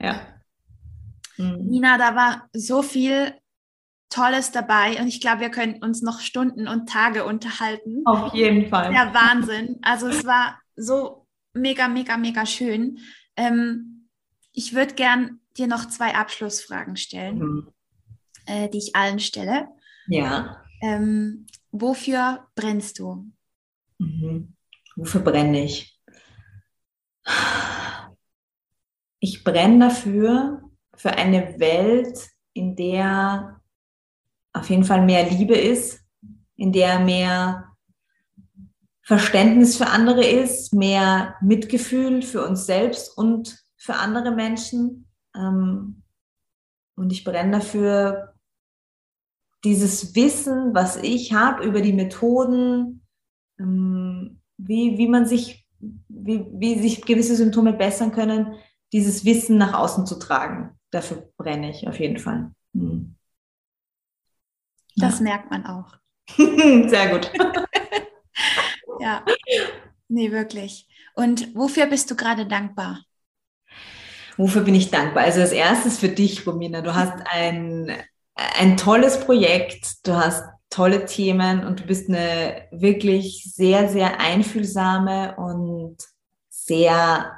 ja. 0.00 0.20
Mhm. 1.36 1.56
Nina, 1.68 1.98
da 1.98 2.14
war 2.14 2.48
so 2.52 2.82
viel 2.82 3.34
Tolles 4.08 4.50
dabei 4.50 5.00
und 5.00 5.06
ich 5.06 5.20
glaube, 5.20 5.40
wir 5.40 5.50
können 5.50 5.82
uns 5.82 6.02
noch 6.02 6.20
Stunden 6.20 6.66
und 6.66 6.88
Tage 6.88 7.24
unterhalten. 7.24 8.02
Auf 8.04 8.34
jeden 8.34 8.68
Fall. 8.68 8.90
Der 8.90 9.14
Wahnsinn. 9.14 9.78
Also 9.82 10.08
es 10.08 10.26
war 10.26 10.58
so 10.74 11.26
mega, 11.54 11.88
mega, 11.88 12.16
mega 12.16 12.44
schön. 12.44 12.98
Ähm, 13.36 14.08
ich 14.52 14.74
würde 14.74 14.94
gern 14.94 15.38
dir 15.56 15.68
noch 15.68 15.86
zwei 15.86 16.14
Abschlussfragen 16.14 16.96
stellen, 16.96 17.38
mhm. 17.38 17.72
äh, 18.46 18.68
die 18.68 18.78
ich 18.78 18.96
allen 18.96 19.20
stelle. 19.20 19.68
Ja. 20.08 20.60
Ähm, 20.82 21.46
wofür 21.70 22.48
brennst 22.56 22.98
du? 22.98 23.30
Mhm. 23.98 24.56
Wofür 24.96 25.20
brenne 25.20 25.64
ich? 25.64 25.98
Ich 29.20 29.44
brenne 29.44 29.86
dafür, 29.88 30.62
für 30.96 31.12
eine 31.12 31.58
Welt, 31.58 32.28
in 32.52 32.76
der 32.76 33.60
auf 34.52 34.68
jeden 34.68 34.84
Fall 34.84 35.04
mehr 35.04 35.28
Liebe 35.30 35.54
ist, 35.54 36.00
in 36.56 36.72
der 36.72 37.00
mehr 37.00 37.70
Verständnis 39.02 39.76
für 39.76 39.86
andere 39.86 40.24
ist, 40.24 40.74
mehr 40.74 41.36
Mitgefühl 41.40 42.22
für 42.22 42.46
uns 42.46 42.66
selbst 42.66 43.16
und 43.16 43.64
für 43.76 43.94
andere 43.94 44.30
Menschen. 44.30 45.08
Ähm, 45.34 46.02
und 46.96 47.12
ich 47.12 47.24
brenne 47.24 47.52
dafür, 47.58 48.34
dieses 49.64 50.14
Wissen, 50.14 50.74
was 50.74 50.96
ich 50.96 51.32
habe 51.32 51.64
über 51.64 51.80
die 51.80 51.92
Methoden, 51.92 53.06
ähm, 53.58 54.39
wie, 54.66 54.98
wie 54.98 55.08
man 55.08 55.26
sich, 55.26 55.66
wie, 55.78 56.46
wie 56.52 56.78
sich 56.78 57.02
gewisse 57.02 57.36
Symptome 57.36 57.72
bessern 57.72 58.12
können, 58.12 58.54
dieses 58.92 59.24
Wissen 59.24 59.58
nach 59.58 59.74
außen 59.74 60.06
zu 60.06 60.18
tragen. 60.18 60.78
Dafür 60.90 61.30
brenne 61.36 61.70
ich 61.70 61.86
auf 61.86 61.98
jeden 62.00 62.18
Fall. 62.18 62.52
Hm. 62.74 63.16
Das 64.96 65.18
ja. 65.18 65.24
merkt 65.24 65.50
man 65.50 65.66
auch. 65.66 65.96
Sehr 66.36 67.08
gut. 67.08 67.30
ja, 69.00 69.24
nee, 70.08 70.30
wirklich. 70.30 70.88
Und 71.14 71.54
wofür 71.54 71.86
bist 71.86 72.10
du 72.10 72.16
gerade 72.16 72.46
dankbar? 72.46 73.04
Wofür 74.36 74.62
bin 74.62 74.74
ich 74.74 74.90
dankbar? 74.90 75.24
Also 75.24 75.40
als 75.40 75.52
erstes 75.52 75.98
für 75.98 76.08
dich, 76.08 76.46
Romina. 76.46 76.80
Du 76.80 76.94
hast 76.94 77.14
ein, 77.26 77.92
ein 78.34 78.76
tolles 78.76 79.20
Projekt. 79.20 80.06
Du 80.06 80.14
hast 80.14 80.44
tolle 80.70 81.04
Themen 81.04 81.66
und 81.66 81.80
du 81.80 81.84
bist 81.84 82.08
eine 82.08 82.68
wirklich 82.70 83.52
sehr, 83.52 83.88
sehr 83.88 84.20
einfühlsame 84.20 85.36
und 85.36 85.96
sehr 86.48 87.32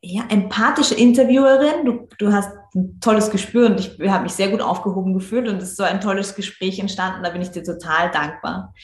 ja, 0.00 0.24
empathische 0.28 0.94
Interviewerin. 0.94 1.84
Du, 1.84 2.08
du 2.18 2.32
hast 2.32 2.50
ein 2.74 2.98
tolles 3.00 3.30
Gespür 3.30 3.66
und 3.66 3.80
ich 3.80 4.10
habe 4.10 4.24
mich 4.24 4.32
sehr 4.32 4.50
gut 4.50 4.62
aufgehoben 4.62 5.12
gefühlt 5.12 5.48
und 5.48 5.58
es 5.58 5.70
ist 5.70 5.76
so 5.76 5.84
ein 5.84 6.00
tolles 6.00 6.34
Gespräch 6.34 6.78
entstanden. 6.78 7.22
Da 7.22 7.30
bin 7.30 7.42
ich 7.42 7.50
dir 7.50 7.62
total 7.62 8.10
dankbar. 8.10 8.74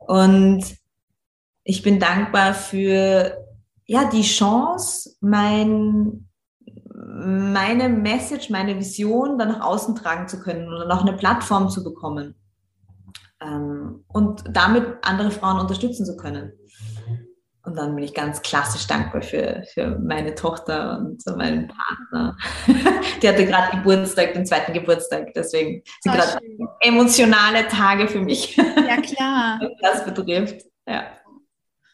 Und 0.00 0.64
ich 1.64 1.82
bin 1.82 2.00
dankbar 2.00 2.54
für 2.54 3.36
ja, 3.84 4.08
die 4.08 4.22
Chance, 4.22 5.16
mein, 5.20 6.28
meine 6.94 7.88
Message, 7.88 8.50
meine 8.50 8.76
Vision 8.78 9.38
dann 9.38 9.48
nach 9.48 9.60
außen 9.60 9.94
tragen 9.96 10.28
zu 10.28 10.40
können 10.40 10.68
oder 10.68 10.86
noch 10.86 11.02
eine 11.02 11.16
Plattform 11.16 11.68
zu 11.68 11.84
bekommen 11.84 12.34
ähm, 13.40 14.04
und 14.08 14.44
damit 14.50 14.98
andere 15.02 15.30
Frauen 15.30 15.60
unterstützen 15.60 16.06
zu 16.06 16.16
können. 16.16 16.52
Und 17.66 17.76
dann 17.76 17.96
bin 17.96 18.04
ich 18.04 18.14
ganz 18.14 18.42
klassisch 18.42 18.86
dankbar 18.86 19.22
für, 19.22 19.64
für 19.74 19.98
meine 19.98 20.36
Tochter 20.36 20.98
und 20.98 21.20
so 21.20 21.36
meinen 21.36 21.68
Partner. 21.68 22.36
Die 23.20 23.28
hatte 23.28 23.44
gerade 23.44 23.76
Geburtstag, 23.76 24.34
den 24.34 24.46
zweiten 24.46 24.72
Geburtstag. 24.72 25.34
Deswegen 25.34 25.82
sind 26.00 26.12
oh, 26.12 26.16
gerade 26.16 26.40
emotionale 26.80 27.66
Tage 27.66 28.06
für 28.06 28.20
mich. 28.20 28.56
Ja, 28.56 29.00
klar. 29.00 29.60
Was 29.80 30.04
das 30.04 30.04
betrifft. 30.04 30.64
Ja. 30.86 31.06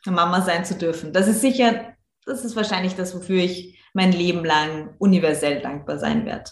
Mama 0.04 0.42
sein 0.42 0.66
zu 0.66 0.74
dürfen. 0.74 1.14
Das 1.14 1.26
ist 1.26 1.40
sicher, 1.40 1.94
das 2.26 2.44
ist 2.44 2.54
wahrscheinlich 2.54 2.94
das, 2.94 3.14
wofür 3.14 3.42
ich 3.42 3.82
mein 3.94 4.12
Leben 4.12 4.44
lang 4.44 4.94
universell 4.98 5.62
dankbar 5.62 5.98
sein 5.98 6.26
werde. 6.26 6.50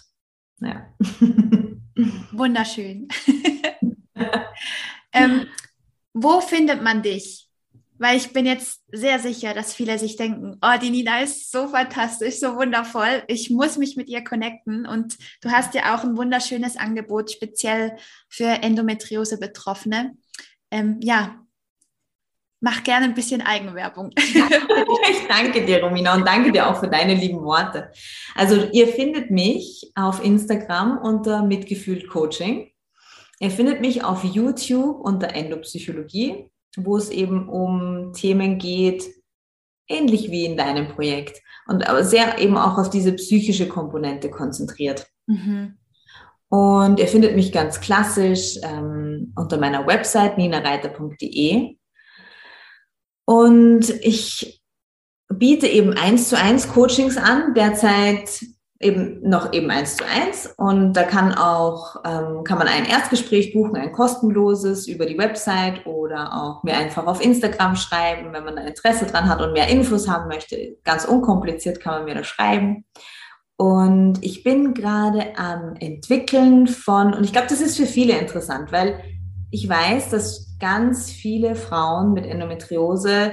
Ja. 0.60 0.94
Wunderschön. 2.32 3.08
Ähm, 5.12 5.46
wo 6.12 6.40
findet 6.40 6.82
man 6.82 7.02
dich? 7.02 7.50
weil 8.00 8.16
ich 8.16 8.32
bin 8.32 8.46
jetzt 8.46 8.80
sehr 8.90 9.18
sicher, 9.18 9.52
dass 9.52 9.74
viele 9.74 9.98
sich 9.98 10.16
denken, 10.16 10.56
oh, 10.62 10.78
die 10.80 10.88
Nina 10.88 11.20
ist 11.20 11.52
so 11.52 11.68
fantastisch, 11.68 12.40
so 12.40 12.56
wundervoll, 12.56 13.22
ich 13.26 13.50
muss 13.50 13.76
mich 13.76 13.94
mit 13.94 14.08
ihr 14.08 14.24
connecten 14.24 14.86
und 14.86 15.18
du 15.42 15.50
hast 15.50 15.74
ja 15.74 15.94
auch 15.94 16.02
ein 16.02 16.16
wunderschönes 16.16 16.78
Angebot, 16.78 17.30
speziell 17.30 17.98
für 18.30 18.46
Endometriose-Betroffene. 18.46 20.16
Ähm, 20.70 20.98
ja, 21.02 21.44
mach 22.60 22.82
gerne 22.84 23.04
ein 23.04 23.14
bisschen 23.14 23.42
Eigenwerbung. 23.42 24.12
ich 24.16 25.28
danke 25.28 25.66
dir, 25.66 25.82
Romina, 25.82 26.14
und 26.14 26.26
danke 26.26 26.52
dir 26.52 26.70
auch 26.70 26.80
für 26.80 26.88
deine 26.88 27.12
lieben 27.12 27.42
Worte. 27.42 27.92
Also 28.34 28.66
ihr 28.72 28.88
findet 28.88 29.30
mich 29.30 29.92
auf 29.94 30.24
Instagram 30.24 30.96
unter 30.96 31.42
Mitgefühl 31.42 32.06
Coaching. 32.06 32.69
Ihr 33.40 33.50
findet 33.50 33.80
mich 33.80 34.04
auf 34.04 34.22
YouTube 34.22 35.00
unter 35.00 35.34
Endopsychologie 35.34 36.50
wo 36.76 36.96
es 36.96 37.10
eben 37.10 37.48
um 37.48 38.12
Themen 38.12 38.58
geht, 38.58 39.04
ähnlich 39.88 40.30
wie 40.30 40.44
in 40.44 40.56
deinem 40.56 40.88
Projekt. 40.88 41.40
Und 41.66 41.88
aber 41.88 42.04
sehr 42.04 42.38
eben 42.38 42.56
auch 42.56 42.78
auf 42.78 42.90
diese 42.90 43.12
psychische 43.12 43.68
Komponente 43.68 44.30
konzentriert. 44.30 45.06
Mhm. 45.26 45.78
Und 46.48 46.98
ihr 46.98 47.06
findet 47.06 47.36
mich 47.36 47.52
ganz 47.52 47.80
klassisch 47.80 48.56
ähm, 48.62 49.32
unter 49.36 49.58
meiner 49.58 49.86
Website 49.86 50.36
ninareiter.de. 50.36 51.76
Und 53.24 53.90
ich 54.02 54.60
biete 55.32 55.68
eben 55.68 55.92
eins 55.92 56.28
zu 56.28 56.36
eins 56.36 56.68
Coachings 56.68 57.16
an, 57.16 57.54
derzeit 57.54 58.44
eben 58.80 59.20
noch 59.28 59.52
eben 59.52 59.70
eins 59.70 59.96
zu 59.96 60.04
eins 60.06 60.52
und 60.56 60.94
da 60.94 61.02
kann 61.02 61.34
auch 61.34 61.96
ähm, 62.04 62.44
kann 62.44 62.56
man 62.56 62.66
ein 62.66 62.86
Erstgespräch 62.86 63.52
buchen, 63.52 63.76
ein 63.76 63.92
kostenloses 63.92 64.88
über 64.88 65.04
die 65.04 65.18
Website 65.18 65.84
oder 65.86 66.32
auch 66.32 66.62
mir 66.62 66.76
einfach 66.76 67.06
auf 67.06 67.22
Instagram 67.22 67.76
schreiben, 67.76 68.32
wenn 68.32 68.44
man 68.44 68.56
da 68.56 68.62
Interesse 68.62 69.04
dran 69.04 69.28
hat 69.28 69.42
und 69.42 69.52
mehr 69.52 69.68
Infos 69.68 70.08
haben 70.08 70.28
möchte. 70.28 70.78
Ganz 70.82 71.04
unkompliziert 71.04 71.80
kann 71.80 71.94
man 71.94 72.04
mir 72.06 72.14
da 72.14 72.24
schreiben. 72.24 72.86
Und 73.58 74.24
ich 74.24 74.42
bin 74.42 74.72
gerade 74.72 75.36
am 75.36 75.74
entwickeln 75.78 76.66
von 76.66 77.12
und 77.12 77.24
ich 77.24 77.32
glaube, 77.32 77.48
das 77.50 77.60
ist 77.60 77.76
für 77.76 77.84
viele 77.84 78.18
interessant, 78.18 78.72
weil 78.72 78.98
ich 79.50 79.68
weiß, 79.68 80.08
dass 80.08 80.56
ganz 80.58 81.10
viele 81.10 81.54
Frauen 81.54 82.14
mit 82.14 82.24
Endometriose 82.24 83.32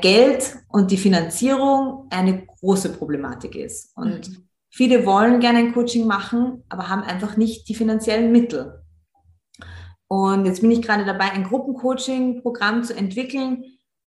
Geld 0.00 0.56
und 0.68 0.90
die 0.90 0.96
Finanzierung 0.96 2.06
eine 2.10 2.46
große 2.46 2.92
Problematik 2.92 3.54
ist. 3.54 3.96
Und 3.96 4.28
mhm. 4.28 4.48
viele 4.70 5.04
wollen 5.04 5.40
gerne 5.40 5.58
ein 5.58 5.72
Coaching 5.72 6.06
machen, 6.06 6.64
aber 6.68 6.88
haben 6.88 7.02
einfach 7.02 7.36
nicht 7.36 7.68
die 7.68 7.74
finanziellen 7.74 8.32
Mittel. 8.32 8.82
Und 10.08 10.46
jetzt 10.46 10.62
bin 10.62 10.70
ich 10.70 10.82
gerade 10.82 11.04
dabei, 11.04 11.32
ein 11.32 11.44
Gruppencoaching-Programm 11.44 12.82
zu 12.82 12.96
entwickeln, 12.96 13.64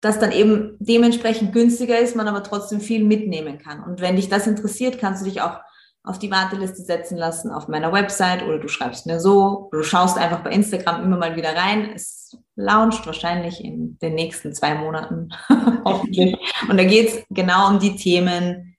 das 0.01 0.19
dann 0.19 0.33
eben 0.33 0.77
dementsprechend 0.79 1.53
günstiger 1.53 1.99
ist, 1.99 2.17
man 2.17 2.29
aber 2.29 2.43
trotzdem 2.43 2.81
viel 2.81 3.05
mitnehmen 3.05 3.59
kann. 3.59 3.83
Und 3.83 4.01
wenn 4.01 4.17
dich 4.17 4.29
das 4.29 4.47
interessiert, 4.47 4.99
kannst 4.99 5.23
du 5.23 5.29
dich 5.29 5.43
auch 5.43 5.61
auf 6.03 6.19
die 6.19 6.31
Warteliste 6.31 6.83
setzen 6.83 7.19
lassen 7.19 7.51
auf 7.51 7.69
meiner 7.69 7.93
Website 7.93 8.43
oder 8.43 8.59
du 8.59 8.69
schreibst 8.69 9.07
mir 9.07 9.21
so, 9.21 9.69
du 9.71 9.83
schaust 9.83 10.17
einfach 10.17 10.43
bei 10.43 10.51
Instagram 10.51 11.05
immer 11.05 11.19
mal 11.19 11.37
wieder 11.37 11.55
rein. 11.55 11.93
Es 11.95 12.37
launcht 12.57 13.07
wahrscheinlich 13.07 13.63
in 13.63 13.99
den 13.99 14.15
nächsten 14.15 14.55
zwei 14.55 14.75
Monaten, 14.75 15.29
hoffentlich. 15.85 16.37
Und 16.69 16.79
da 16.79 16.85
geht 16.85 17.09
es 17.09 17.25
genau 17.29 17.69
um 17.69 17.79
die 17.79 17.97
Themen, 17.97 18.77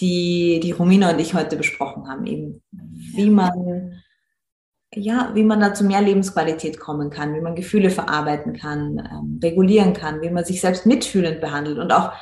die, 0.00 0.60
die 0.62 0.72
Romina 0.72 1.10
und 1.10 1.20
ich 1.20 1.34
heute 1.34 1.56
besprochen 1.56 2.08
haben, 2.08 2.26
eben 2.26 2.62
wie 2.70 3.30
man, 3.30 4.02
ja, 4.94 5.30
wie 5.34 5.44
man 5.44 5.60
da 5.60 5.74
zu 5.74 5.84
mehr 5.84 6.00
Lebensqualität 6.00 6.80
kommen 6.80 7.10
kann, 7.10 7.34
wie 7.34 7.40
man 7.40 7.54
Gefühle 7.54 7.90
verarbeiten 7.90 8.52
kann, 8.52 8.98
ähm, 8.98 9.40
regulieren 9.42 9.92
kann, 9.92 10.22
wie 10.22 10.30
man 10.30 10.44
sich 10.44 10.60
selbst 10.60 10.86
mitfühlend 10.86 11.40
behandelt 11.40 11.78
und 11.78 11.92
auch 11.92 12.12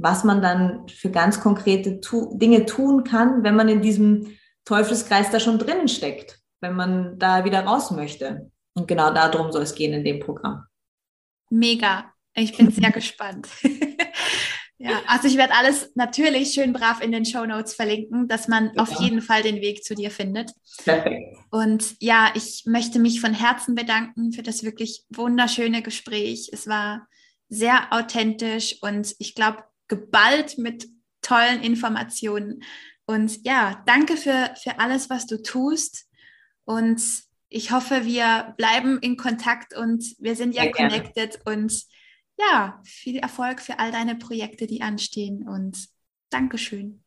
was 0.00 0.24
man 0.24 0.40
dann 0.40 0.88
für 0.88 1.10
ganz 1.10 1.40
konkrete 1.40 2.00
tu 2.00 2.36
Dinge 2.38 2.64
tun 2.64 3.04
kann, 3.04 3.44
wenn 3.44 3.54
man 3.54 3.68
in 3.68 3.82
diesem 3.82 4.36
Teufelskreis 4.64 5.30
da 5.30 5.40
schon 5.40 5.58
drinnen 5.58 5.88
steckt, 5.88 6.40
wenn 6.60 6.74
man 6.74 7.18
da 7.18 7.44
wieder 7.44 7.64
raus 7.64 7.90
möchte. 7.90 8.50
Und 8.74 8.88
genau 8.88 9.12
darum 9.12 9.52
soll 9.52 9.62
es 9.62 9.74
gehen 9.74 9.92
in 9.92 10.04
dem 10.04 10.20
Programm. 10.20 10.64
Mega. 11.50 12.12
Ich 12.34 12.56
bin 12.56 12.70
sehr 12.70 12.90
gespannt. 12.92 13.48
ja, 14.78 15.00
also 15.06 15.28
ich 15.28 15.36
werde 15.36 15.54
alles 15.54 15.90
natürlich 15.96 16.52
schön 16.52 16.72
brav 16.72 17.02
in 17.02 17.12
den 17.12 17.26
Show 17.26 17.44
Notes 17.44 17.74
verlinken, 17.74 18.26
dass 18.26 18.48
man 18.48 18.70
ja. 18.74 18.82
auf 18.82 19.00
jeden 19.00 19.20
Fall 19.20 19.42
den 19.42 19.56
Weg 19.56 19.84
zu 19.84 19.94
dir 19.94 20.10
findet. 20.10 20.52
Perfekt. 20.84 21.36
Und 21.50 21.96
ja, 22.00 22.30
ich 22.34 22.62
möchte 22.64 23.00
mich 23.00 23.20
von 23.20 23.34
Herzen 23.34 23.74
bedanken 23.74 24.32
für 24.32 24.42
das 24.42 24.62
wirklich 24.62 25.04
wunderschöne 25.10 25.82
Gespräch. 25.82 26.48
Es 26.52 26.66
war 26.66 27.06
sehr 27.48 27.92
authentisch 27.92 28.78
und 28.80 29.14
ich 29.18 29.34
glaube, 29.34 29.64
geballt 29.90 30.56
mit 30.56 30.88
tollen 31.20 31.62
Informationen. 31.62 32.62
Und 33.04 33.44
ja, 33.44 33.82
danke 33.84 34.16
für, 34.16 34.54
für 34.62 34.78
alles, 34.78 35.10
was 35.10 35.26
du 35.26 35.42
tust. 35.42 36.06
Und 36.64 37.02
ich 37.50 37.72
hoffe, 37.72 38.04
wir 38.04 38.54
bleiben 38.56 38.98
in 39.00 39.16
Kontakt 39.18 39.76
und 39.76 40.04
wir 40.18 40.36
sind 40.36 40.54
ja 40.54 40.62
Sehr 40.62 40.72
connected. 40.72 41.44
Gerne. 41.44 41.60
Und 41.60 41.84
ja, 42.38 42.80
viel 42.84 43.18
Erfolg 43.18 43.60
für 43.60 43.78
all 43.78 43.92
deine 43.92 44.14
Projekte, 44.14 44.66
die 44.66 44.80
anstehen. 44.80 45.46
Und 45.46 45.88
Dankeschön. 46.30 47.02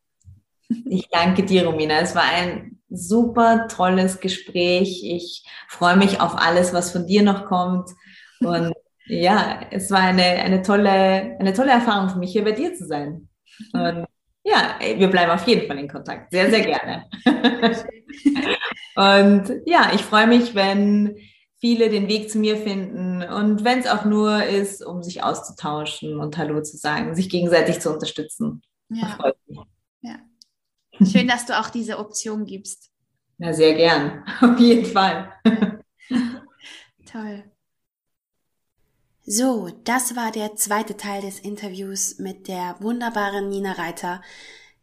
Ich 0.86 1.08
danke 1.08 1.44
dir, 1.44 1.66
Romina. 1.66 1.98
Es 1.98 2.14
war 2.14 2.24
ein 2.24 2.80
super 2.90 3.66
tolles 3.68 4.20
Gespräch. 4.20 5.02
Ich 5.04 5.44
freue 5.68 5.96
mich 5.96 6.20
auf 6.20 6.36
alles, 6.36 6.72
was 6.72 6.92
von 6.92 7.06
dir 7.06 7.22
noch 7.22 7.46
kommt. 7.46 7.90
Und 8.40 8.74
ja, 9.06 9.60
es 9.70 9.90
war 9.90 10.00
eine, 10.00 10.22
eine, 10.22 10.62
tolle, 10.62 11.36
eine 11.38 11.52
tolle 11.52 11.72
Erfahrung 11.72 12.10
für 12.10 12.18
mich, 12.18 12.32
hier 12.32 12.44
bei 12.44 12.52
dir 12.52 12.74
zu 12.74 12.86
sein. 12.86 13.28
Und 13.72 14.06
ja, 14.44 14.78
wir 14.80 15.08
bleiben 15.08 15.30
auf 15.30 15.46
jeden 15.46 15.66
Fall 15.66 15.78
in 15.78 15.88
Kontakt. 15.88 16.30
Sehr, 16.30 16.50
sehr 16.50 16.60
gerne. 16.60 17.06
und 18.96 19.62
ja, 19.66 19.90
ich 19.94 20.02
freue 20.02 20.26
mich, 20.26 20.54
wenn 20.54 21.16
viele 21.60 21.88
den 21.88 22.08
Weg 22.08 22.30
zu 22.30 22.38
mir 22.38 22.58
finden 22.58 23.22
und 23.22 23.64
wenn 23.64 23.78
es 23.78 23.86
auch 23.86 24.04
nur 24.04 24.44
ist, 24.44 24.84
um 24.84 25.02
sich 25.02 25.22
auszutauschen 25.22 26.20
und 26.20 26.36
Hallo 26.36 26.62
zu 26.62 26.76
sagen, 26.76 27.14
sich 27.14 27.30
gegenseitig 27.30 27.80
zu 27.80 27.90
unterstützen. 27.90 28.60
Ja. 28.90 29.32
ja. 30.02 30.16
Schön, 31.02 31.26
dass 31.26 31.46
du 31.46 31.58
auch 31.58 31.70
diese 31.70 31.98
Option 31.98 32.44
gibst. 32.44 32.90
Ja, 33.38 33.52
sehr 33.52 33.74
gern. 33.74 34.24
Auf 34.40 34.58
jeden 34.58 34.84
Fall. 34.84 35.32
Toll. 37.10 37.44
So, 39.26 39.70
das 39.84 40.16
war 40.16 40.30
der 40.32 40.54
zweite 40.56 40.98
Teil 40.98 41.22
des 41.22 41.40
Interviews 41.40 42.18
mit 42.18 42.46
der 42.46 42.76
wunderbaren 42.80 43.48
Nina 43.48 43.72
Reiter. 43.72 44.20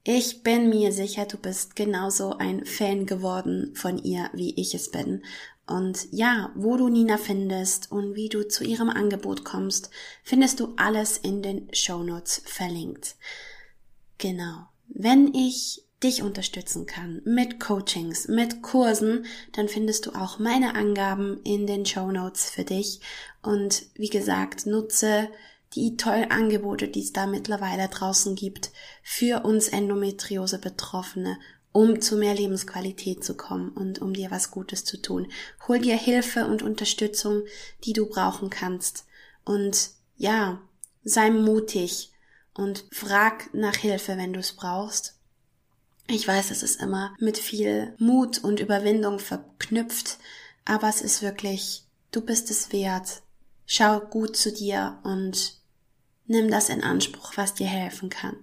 Ich 0.03 0.41
bin 0.41 0.69
mir 0.69 0.91
sicher, 0.91 1.25
du 1.27 1.37
bist 1.37 1.75
genauso 1.75 2.37
ein 2.37 2.65
Fan 2.65 3.05
geworden 3.05 3.71
von 3.75 3.99
ihr, 3.99 4.31
wie 4.33 4.59
ich 4.59 4.73
es 4.73 4.89
bin. 4.89 5.23
Und 5.67 6.07
ja, 6.11 6.51
wo 6.55 6.75
du 6.75 6.89
Nina 6.89 7.17
findest 7.17 7.91
und 7.91 8.15
wie 8.15 8.29
du 8.29 8.47
zu 8.47 8.63
ihrem 8.63 8.89
Angebot 8.89 9.45
kommst, 9.45 9.91
findest 10.23 10.59
du 10.59 10.73
alles 10.75 11.19
in 11.19 11.43
den 11.43 11.71
Show 11.71 12.01
Notes 12.01 12.41
verlinkt. 12.43 13.17
Genau. 14.17 14.65
Wenn 14.87 15.35
ich 15.35 15.85
dich 16.03 16.23
unterstützen 16.23 16.85
kann 16.85 17.21
mit 17.25 17.59
Coachings, 17.59 18.27
mit 18.27 18.61
Kursen, 18.61 19.25
dann 19.53 19.67
findest 19.67 20.05
du 20.05 20.11
auch 20.11 20.39
meine 20.39 20.75
Angaben 20.75 21.41
in 21.43 21.67
den 21.67 21.85
Show 21.85 22.11
Notes 22.11 22.49
für 22.49 22.63
dich. 22.63 23.01
Und 23.41 23.83
wie 23.95 24.09
gesagt, 24.09 24.65
nutze 24.65 25.29
die 25.75 25.97
tollen 25.97 26.31
Angebote, 26.31 26.87
die 26.87 27.01
es 27.01 27.13
da 27.13 27.27
mittlerweile 27.27 27.87
draußen 27.87 28.35
gibt, 28.35 28.71
für 29.03 29.45
uns 29.45 29.69
Endometriose 29.69 30.59
Betroffene, 30.59 31.37
um 31.71 32.01
zu 32.01 32.17
mehr 32.17 32.33
Lebensqualität 32.33 33.23
zu 33.23 33.35
kommen 33.35 33.69
und 33.69 33.99
um 33.99 34.13
dir 34.13 34.31
was 34.31 34.51
Gutes 34.51 34.83
zu 34.83 35.01
tun. 35.01 35.31
Hol 35.67 35.79
dir 35.79 35.95
Hilfe 35.95 36.45
und 36.45 36.61
Unterstützung, 36.61 37.43
die 37.85 37.93
du 37.93 38.07
brauchen 38.07 38.49
kannst. 38.49 39.05
Und 39.45 39.91
ja, 40.17 40.61
sei 41.03 41.31
mutig 41.31 42.11
und 42.53 42.85
frag 42.91 43.53
nach 43.53 43.75
Hilfe, 43.75 44.17
wenn 44.17 44.33
du 44.33 44.39
es 44.39 44.53
brauchst. 44.53 45.20
Ich 46.07 46.27
weiß, 46.27 46.51
es 46.51 46.63
ist 46.63 46.81
immer 46.81 47.15
mit 47.19 47.37
viel 47.37 47.95
Mut 47.97 48.43
und 48.43 48.59
Überwindung 48.59 49.19
verknüpft, 49.19 50.17
aber 50.65 50.89
es 50.89 51.01
ist 51.01 51.21
wirklich, 51.21 51.83
du 52.11 52.21
bist 52.21 52.51
es 52.51 52.71
wert. 52.71 53.21
Schau 53.65 53.99
gut 53.99 54.35
zu 54.35 54.51
dir 54.51 54.99
und 55.03 55.57
nimm 56.27 56.49
das 56.51 56.69
in 56.69 56.83
Anspruch, 56.83 57.33
was 57.35 57.53
dir 57.53 57.67
helfen 57.67 58.09
kann. 58.09 58.35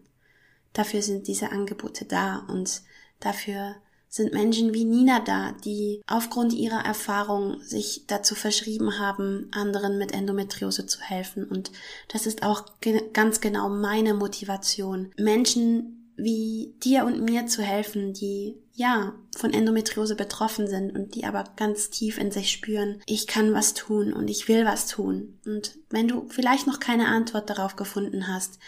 Dafür 0.72 1.02
sind 1.02 1.26
diese 1.26 1.50
Angebote 1.50 2.04
da 2.04 2.46
und 2.48 2.82
dafür 3.20 3.76
sind 4.08 4.32
Menschen 4.32 4.72
wie 4.72 4.84
Nina 4.84 5.20
da, 5.20 5.52
die 5.64 6.02
aufgrund 6.06 6.52
ihrer 6.54 6.84
Erfahrung 6.84 7.60
sich 7.60 8.04
dazu 8.06 8.34
verschrieben 8.34 8.98
haben, 8.98 9.48
anderen 9.52 9.98
mit 9.98 10.12
Endometriose 10.12 10.86
zu 10.86 11.00
helfen. 11.00 11.44
Und 11.44 11.70
das 12.08 12.26
ist 12.26 12.42
auch 12.42 12.80
ge 12.80 13.02
ganz 13.12 13.40
genau 13.40 13.68
meine 13.68 14.14
Motivation, 14.14 15.12
Menschen 15.18 15.97
wie 16.18 16.74
dir 16.82 17.04
und 17.04 17.22
mir 17.22 17.46
zu 17.46 17.62
helfen, 17.62 18.12
die 18.12 18.56
ja 18.72 19.14
von 19.36 19.54
Endometriose 19.54 20.16
betroffen 20.16 20.66
sind 20.66 20.94
und 20.94 21.14
die 21.14 21.24
aber 21.24 21.44
ganz 21.56 21.90
tief 21.90 22.18
in 22.18 22.32
sich 22.32 22.50
spüren, 22.50 23.00
ich 23.06 23.26
kann 23.26 23.54
was 23.54 23.74
tun 23.74 24.12
und 24.12 24.28
ich 24.28 24.48
will 24.48 24.64
was 24.64 24.88
tun. 24.88 25.38
Und 25.46 25.78
wenn 25.90 26.08
du 26.08 26.26
vielleicht 26.28 26.66
noch 26.66 26.80
keine 26.80 27.06
Antwort 27.06 27.48
darauf 27.48 27.76
gefunden 27.76 28.26
hast, 28.28 28.58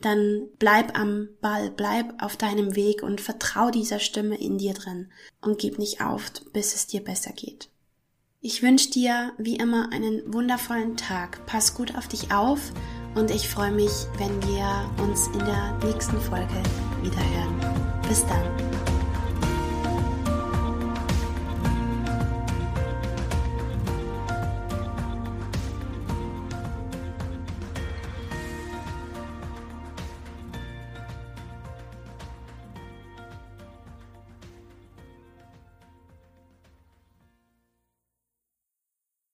dann 0.00 0.48
bleib 0.58 0.96
am 0.98 1.28
Ball, 1.40 1.70
bleib 1.70 2.22
auf 2.22 2.36
deinem 2.36 2.76
Weg 2.76 3.02
und 3.02 3.20
vertrau 3.20 3.70
dieser 3.70 3.98
Stimme 3.98 4.38
in 4.38 4.58
dir 4.58 4.74
drin 4.74 5.10
und 5.40 5.58
gib 5.58 5.78
nicht 5.78 6.00
auf, 6.00 6.22
bis 6.52 6.74
es 6.74 6.86
dir 6.86 7.02
besser 7.02 7.32
geht. 7.32 7.70
Ich 8.40 8.62
wünsche 8.62 8.90
dir 8.90 9.32
wie 9.38 9.56
immer 9.56 9.90
einen 9.92 10.32
wundervollen 10.32 10.96
Tag. 10.96 11.44
Pass 11.46 11.74
gut 11.74 11.96
auf 11.96 12.06
dich 12.06 12.30
auf 12.30 12.60
und 13.16 13.32
ich 13.32 13.48
freue 13.48 13.72
mich, 13.72 13.90
wenn 14.18 14.40
wir 14.44 14.88
uns 15.02 15.26
in 15.28 15.40
der 15.40 15.76
nächsten 15.82 16.20
Folge 16.20 16.62
wieder 17.02 17.18
hören. 17.18 17.54
Bis 18.08 18.24
dann. 18.26 18.77